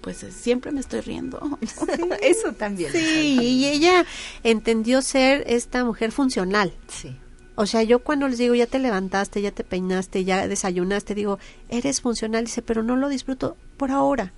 [0.00, 1.58] pues siempre me estoy riendo.
[2.20, 2.92] Eso también.
[2.92, 4.04] Sí, y ella
[4.42, 6.74] entendió ser esta mujer funcional.
[6.88, 7.16] Sí.
[7.56, 11.38] O sea, yo cuando les digo, ya te levantaste, ya te peinaste, ya desayunaste, digo,
[11.68, 14.32] eres funcional, dice, pero no lo disfruto por ahora.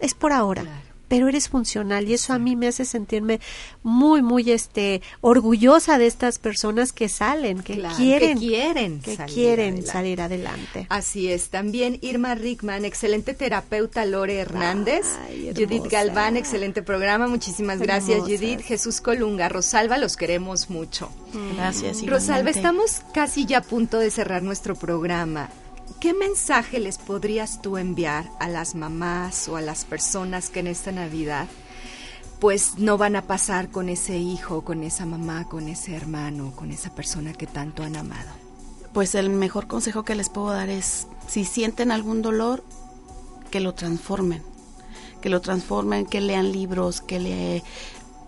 [0.00, 0.64] Es por ahora
[1.14, 3.40] pero eres funcional y eso a mí me hace sentirme
[3.84, 9.34] muy muy este orgullosa de estas personas que salen, que quieren que quieren que salir
[9.34, 9.92] quieren adelante.
[9.92, 10.86] salir adelante.
[10.88, 15.06] Así es, también Irma Rickman, excelente terapeuta Lore Hernández,
[15.54, 21.10] Judith Galván, excelente programa, muchísimas gracias Judith, Jesús Colunga, Rosalba, los queremos mucho.
[21.56, 22.04] Gracias.
[22.06, 25.48] Rosalba, estamos casi ya a punto de cerrar nuestro programa.
[26.00, 30.66] ¿Qué mensaje les podrías tú enviar a las mamás o a las personas que en
[30.66, 31.48] esta Navidad
[32.40, 36.72] pues no van a pasar con ese hijo, con esa mamá, con ese hermano, con
[36.72, 38.30] esa persona que tanto han amado?
[38.92, 42.62] Pues el mejor consejo que les puedo dar es, si sienten algún dolor,
[43.50, 44.42] que lo transformen,
[45.22, 47.62] que lo transformen, que lean libros, que le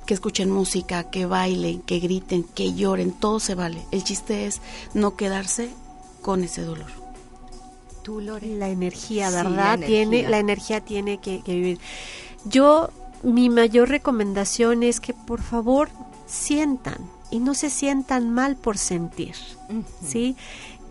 [0.07, 3.85] que escuchen música, que bailen, que griten, que lloren, todo se vale.
[3.91, 4.63] El chiste es
[4.95, 5.69] no quedarse
[6.23, 7.06] con ese dolor.
[8.59, 9.79] La energía, ¿verdad?
[9.79, 11.79] Tiene, la energía tiene que, vivir.
[12.45, 12.91] Yo,
[13.23, 15.89] mi mayor recomendación es que por favor
[16.27, 16.99] sientan
[17.31, 19.35] y no se sientan mal por sentir,
[20.05, 20.37] ¿sí?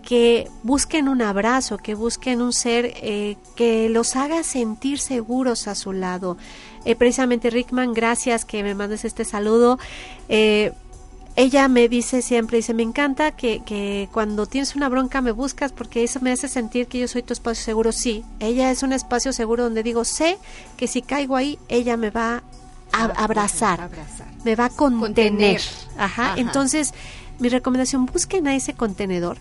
[0.06, 5.74] que busquen un abrazo, que busquen un ser eh, que los haga sentir seguros a
[5.74, 6.38] su lado.
[6.86, 9.80] Eh, precisamente Rickman, gracias que me mandes este saludo.
[10.30, 10.74] Eh,
[11.36, 15.74] ella me dice siempre, dice, me encanta que, que, cuando tienes una bronca me buscas
[15.74, 17.92] porque eso me hace sentir que yo soy tu espacio seguro.
[17.92, 20.38] Sí, ella es un espacio seguro donde digo, sé
[20.78, 22.44] que si caigo ahí, ella me va
[22.94, 23.90] a abrazar,
[24.46, 25.62] me va a contener.
[25.98, 26.36] Ajá.
[26.38, 26.94] Entonces,
[27.40, 29.38] mi recomendación, busquen a ese contenedor,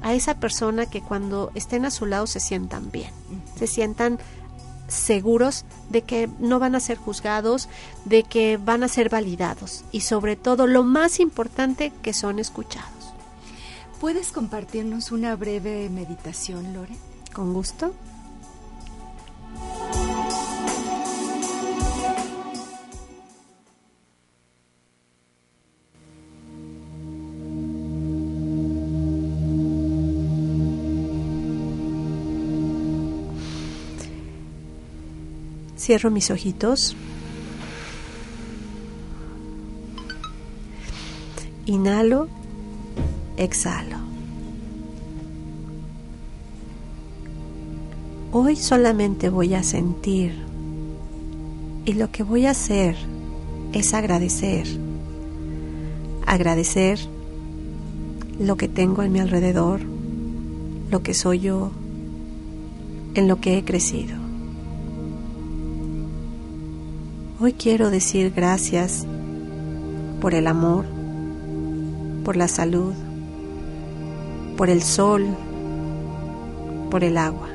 [0.00, 3.10] a esa persona que cuando estén a su lado se sientan bien,
[3.56, 4.18] se sientan
[4.88, 7.68] seguros de que no van a ser juzgados,
[8.04, 12.90] de que van a ser validados y sobre todo lo más importante que son escuchados.
[14.00, 16.94] ¿Puedes compartirnos una breve meditación, Lore?
[17.32, 17.94] Con gusto.
[35.84, 36.96] Cierro mis ojitos.
[41.66, 42.28] Inhalo,
[43.36, 43.98] exhalo.
[48.32, 50.32] Hoy solamente voy a sentir
[51.84, 52.96] y lo que voy a hacer
[53.74, 54.66] es agradecer.
[56.24, 56.98] Agradecer
[58.40, 59.82] lo que tengo en mi alrededor,
[60.90, 61.72] lo que soy yo,
[63.14, 64.23] en lo que he crecido.
[67.44, 69.06] Hoy quiero decir gracias
[70.22, 70.86] por el amor,
[72.24, 72.94] por la salud,
[74.56, 75.26] por el sol,
[76.90, 77.50] por el agua.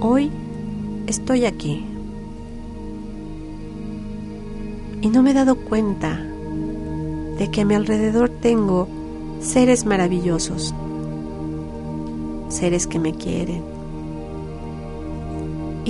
[0.00, 0.32] Hoy
[1.06, 1.84] estoy aquí
[5.00, 6.20] y no me he dado cuenta
[7.38, 8.88] de que a mi alrededor tengo
[9.38, 10.74] seres maravillosos,
[12.48, 13.69] seres que me quieren.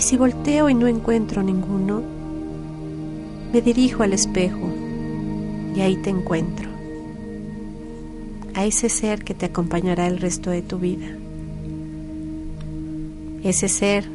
[0.01, 2.01] Y si volteo y no encuentro ninguno,
[3.53, 4.67] me dirijo al espejo
[5.77, 6.71] y ahí te encuentro,
[8.55, 11.07] a ese ser que te acompañará el resto de tu vida,
[13.45, 14.09] ese ser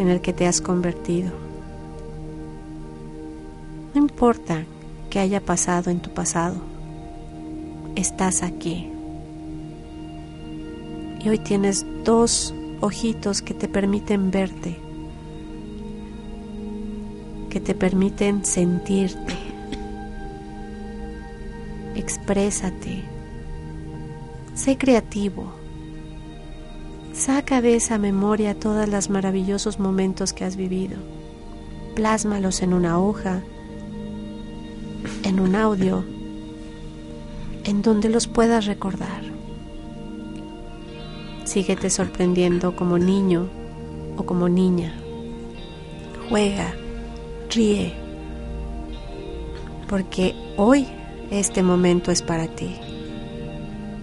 [0.00, 1.30] en el que te has convertido.
[3.94, 4.64] No importa
[5.10, 6.56] que haya pasado en tu pasado,
[7.94, 8.88] estás aquí.
[11.24, 14.89] Y hoy tienes dos ojitos que te permiten verte,
[17.50, 19.34] que te permiten sentirte.
[21.94, 23.02] Exprésate,
[24.54, 25.52] sé creativo.
[27.12, 30.96] Saca de esa memoria todos los maravillosos momentos que has vivido.
[31.96, 33.42] Plásmalos en una hoja,
[35.24, 36.04] en un audio,
[37.64, 39.22] en donde los puedas recordar.
[41.44, 43.48] Síguete sorprendiendo como niño
[44.16, 44.94] o como niña.
[46.28, 46.74] Juega,
[47.50, 47.92] ríe,
[49.88, 50.86] porque hoy
[51.30, 52.76] este momento es para ti.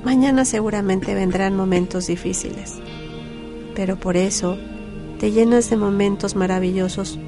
[0.03, 2.75] Mañana seguramente vendrán momentos difíciles,
[3.75, 4.57] pero por eso
[5.19, 7.19] te llenas de momentos maravillosos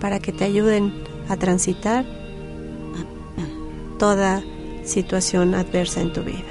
[0.00, 0.92] para que te ayuden
[1.28, 2.04] a transitar
[3.98, 4.42] toda
[4.84, 6.44] situación adversa en tu vida.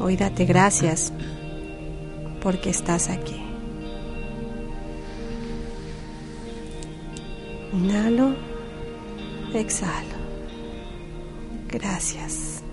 [0.00, 1.12] Hoy date gracias
[2.40, 3.47] porque estás aquí.
[7.78, 8.34] Inhalo,
[9.54, 10.16] exhalo.
[11.68, 12.64] Gracias.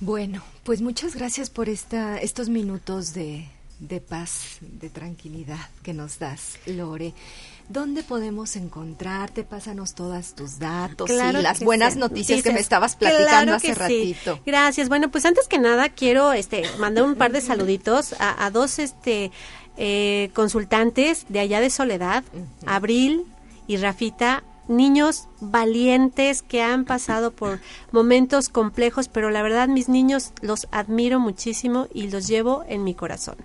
[0.00, 3.48] Bueno, pues muchas gracias por esta, estos minutos de,
[3.80, 7.14] de paz, de tranquilidad que nos das, Lore.
[7.68, 9.44] ¿Dónde podemos encontrarte?
[9.44, 14.40] Pásanos todas tus datos y las buenas noticias que me estabas platicando hace ratito.
[14.44, 14.88] Gracias.
[14.88, 18.78] Bueno, pues antes que nada quiero este mandar un par de saluditos a, a dos
[18.78, 19.30] este
[19.76, 22.24] eh, consultantes de allá de Soledad,
[22.66, 23.24] Abril
[23.66, 27.60] y Rafita niños valientes que han pasado por
[27.90, 32.94] momentos complejos, pero la verdad mis niños los admiro muchísimo y los llevo en mi
[32.94, 33.36] corazón.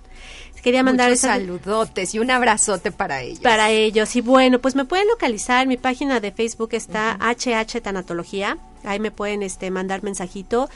[0.61, 3.39] Quería mandar Muchos saludotes y un abrazote para ellos.
[3.39, 4.15] Para ellos.
[4.15, 5.67] Y bueno, pues me pueden localizar.
[5.67, 8.57] Mi página de Facebook está HH Tanatología.
[8.83, 10.69] Ahí me pueden este mandar mensajito.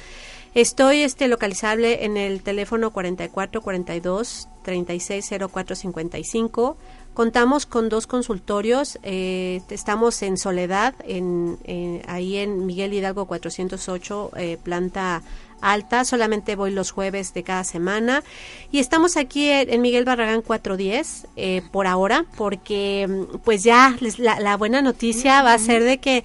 [0.53, 6.77] Estoy este localizable en el teléfono 4442 360455
[7.13, 11.57] Contamos con dos consultorios, eh, estamos en Soledad, en,
[12.07, 15.21] ahí en Miguel Hidalgo 408, eh, planta
[15.61, 18.23] alta, solamente voy los jueves de cada semana.
[18.71, 24.57] Y estamos aquí en Miguel Barragán 410 eh, por ahora porque pues ya la, la
[24.57, 26.23] buena noticia va a ser de que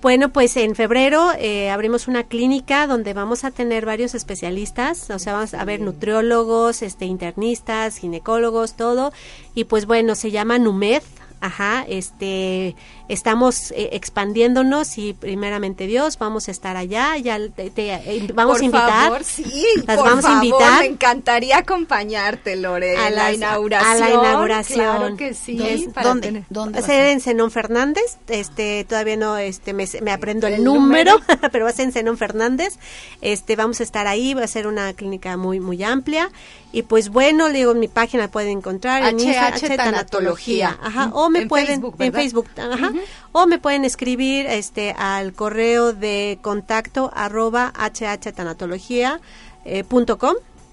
[0.00, 5.18] bueno, pues en febrero eh, abrimos una clínica donde vamos a tener varios especialistas, o
[5.18, 9.12] sea, vamos a ver nutriólogos, este, internistas, ginecólogos, todo.
[9.56, 11.02] Y pues bueno, se llama NUMED,
[11.40, 12.76] ajá, este,
[13.08, 18.64] estamos eh, expandiéndonos y primeramente Dios vamos a estar allá, ya te, eh, vamos a
[18.64, 19.04] invitar.
[19.04, 20.80] Favor, sí, las vamos a invitar.
[20.80, 23.90] Me encantaría acompañarte, Lore, a la inauguración.
[23.90, 24.96] A la inauguración.
[24.96, 25.58] Claro que sí.
[26.02, 26.44] ¿Dónde?
[26.50, 26.78] ¿Dónde?
[26.78, 31.18] Va a ser en Zenón Fernández, este, todavía no, este, me, aprendo el, número,
[31.52, 32.78] pero va a ser en Zenón Fernández.
[33.22, 36.30] Este, vamos a estar ahí, va a ser una clínica muy, muy amplia.
[36.70, 40.78] Y pues bueno, le digo, en mi página pueden encontrar en HH Tanatología.
[40.82, 42.92] Ajá, o me pueden Facebook, en Facebook, ajá,
[43.32, 49.20] o me pueden escribir este al correo de contacto arroba hhtanatología
[49.64, 49.84] eh,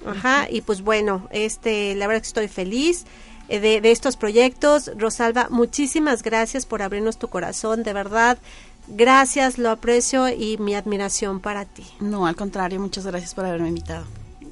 [0.06, 3.06] Ajá, y pues bueno, este, la verdad que estoy feliz
[3.50, 4.92] eh, de, de estos proyectos.
[4.98, 8.38] Rosalba, muchísimas gracias por abrirnos tu corazón, de verdad.
[8.88, 11.86] Gracias, lo aprecio y mi admiración para ti.
[12.00, 14.06] No, al contrario, muchas gracias por haberme invitado.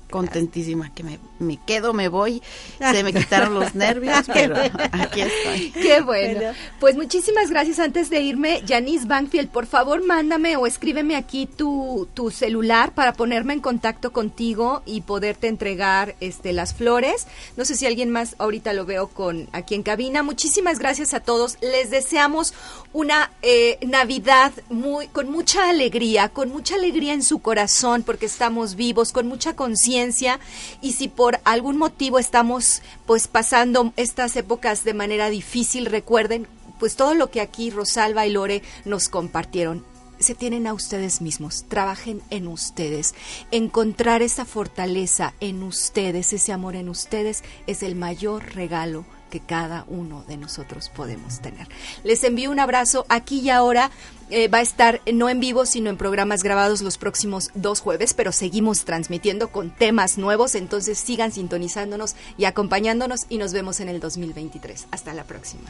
[0.09, 2.41] contentísima que me, me quedo, me voy.
[2.79, 4.55] Se me quitaron los nervios, pero
[4.91, 5.71] aquí estoy.
[5.71, 6.53] Qué bueno.
[6.79, 7.79] Pues muchísimas gracias.
[7.79, 13.13] Antes de irme, Janice Bankfield, por favor, mándame o escríbeme aquí tu, tu celular para
[13.13, 17.27] ponerme en contacto contigo y poderte entregar este las flores.
[17.57, 20.23] No sé si alguien más ahorita lo veo con aquí en cabina.
[20.23, 21.57] Muchísimas gracias a todos.
[21.61, 22.53] Les deseamos
[22.93, 28.75] una eh, Navidad muy con mucha alegría, con mucha alegría en su corazón porque estamos
[28.75, 30.39] vivos, con mucha conciencia
[30.81, 36.47] y si por algún motivo estamos pues pasando estas épocas de manera difícil, recuerden
[36.79, 39.85] pues todo lo que aquí Rosalba y Lore nos compartieron
[40.19, 43.13] se tienen a ustedes mismos, trabajen en ustedes.
[43.51, 49.83] Encontrar esa fortaleza en ustedes, ese amor en ustedes, es el mayor regalo que cada
[49.87, 51.67] uno de nosotros podemos tener.
[52.03, 53.89] Les envío un abrazo aquí y ahora.
[54.29, 58.13] Eh, va a estar no en vivo, sino en programas grabados los próximos dos jueves,
[58.13, 63.89] pero seguimos transmitiendo con temas nuevos, entonces sigan sintonizándonos y acompañándonos y nos vemos en
[63.89, 64.87] el 2023.
[64.91, 65.69] Hasta la próxima.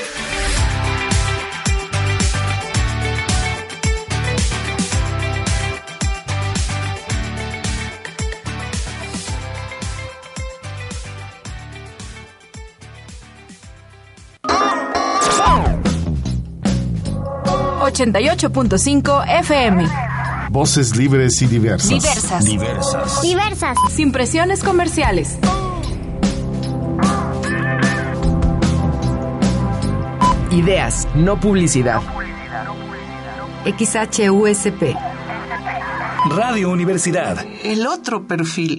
[17.91, 19.85] ...88.5 FM.
[20.49, 21.89] Voces libres y diversas.
[21.89, 22.45] Diversas.
[22.45, 23.21] Diversas.
[23.21, 23.77] Diversas.
[23.89, 25.37] Sin presiones comerciales.
[30.51, 32.01] Ideas, no publicidad.
[33.65, 34.95] XHUSP.
[36.29, 37.45] Radio Universidad.
[37.63, 38.77] El otro perfil.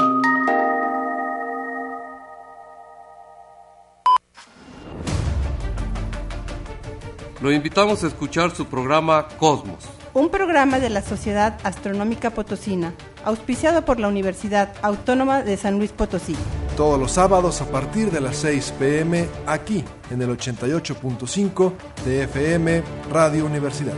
[7.42, 9.82] Lo invitamos a escuchar su programa Cosmos.
[10.14, 15.90] Un programa de la Sociedad Astronómica Potosina, auspiciado por la Universidad Autónoma de San Luis
[15.90, 16.36] Potosí.
[16.76, 19.82] Todos los sábados a partir de las 6 pm aquí
[20.12, 21.72] en el 88.5
[22.04, 23.96] de FM Radio Universidad.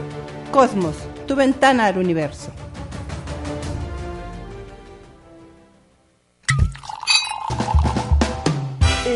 [0.51, 2.51] Cosmos, tu ventana al universo.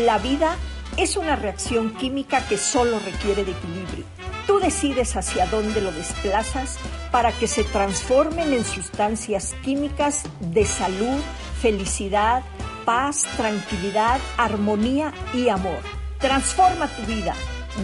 [0.05, 0.55] La vida
[0.97, 4.18] es una reacción química que solo requiere de equilibrio.
[4.49, 6.79] Tú decides hacia dónde lo desplazas
[7.11, 11.19] para que se transformen en sustancias químicas de salud,
[11.61, 12.41] felicidad,
[12.83, 15.77] paz, tranquilidad, armonía y amor.
[16.17, 17.35] Transforma tu vida.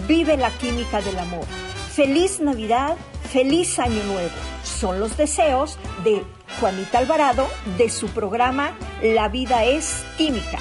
[0.08, 1.44] Vive la química del amor.
[1.94, 2.96] Feliz Navidad,
[3.30, 4.34] feliz Año Nuevo.
[4.64, 6.24] Son los deseos de
[6.58, 7.46] Juanita Alvarado
[7.78, 10.58] de su programa La vida es química.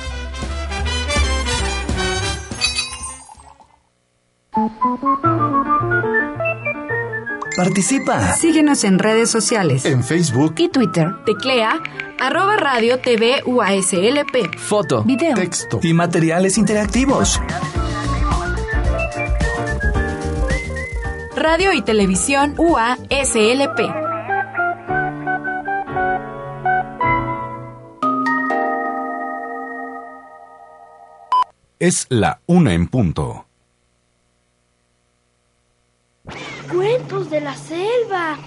[7.56, 8.34] Participa.
[8.34, 9.86] Síguenos en redes sociales.
[9.86, 11.08] En Facebook y Twitter.
[11.26, 11.82] Teclea
[12.20, 14.58] arroba radio TV UASLP.
[14.58, 17.40] Foto, video, texto y materiales interactivos.
[21.36, 23.80] Radio y televisión UASLP.
[31.78, 33.45] Es la una en punto.
[36.72, 38.38] Cuentos de la selva.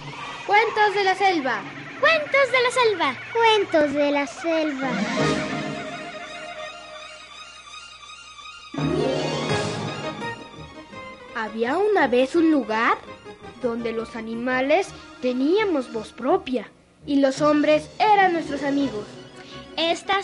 [0.47, 1.63] Cuentos de la selva.
[2.01, 3.17] Cuentos de la selva.
[3.33, 4.91] Cuentos de la selva.
[11.37, 12.99] Había una vez un lugar
[13.63, 14.89] donde los animales
[15.23, 16.69] teníamos voz propia
[17.07, 19.07] y los hombres eran nuestros amigos.
[19.77, 20.15] Esta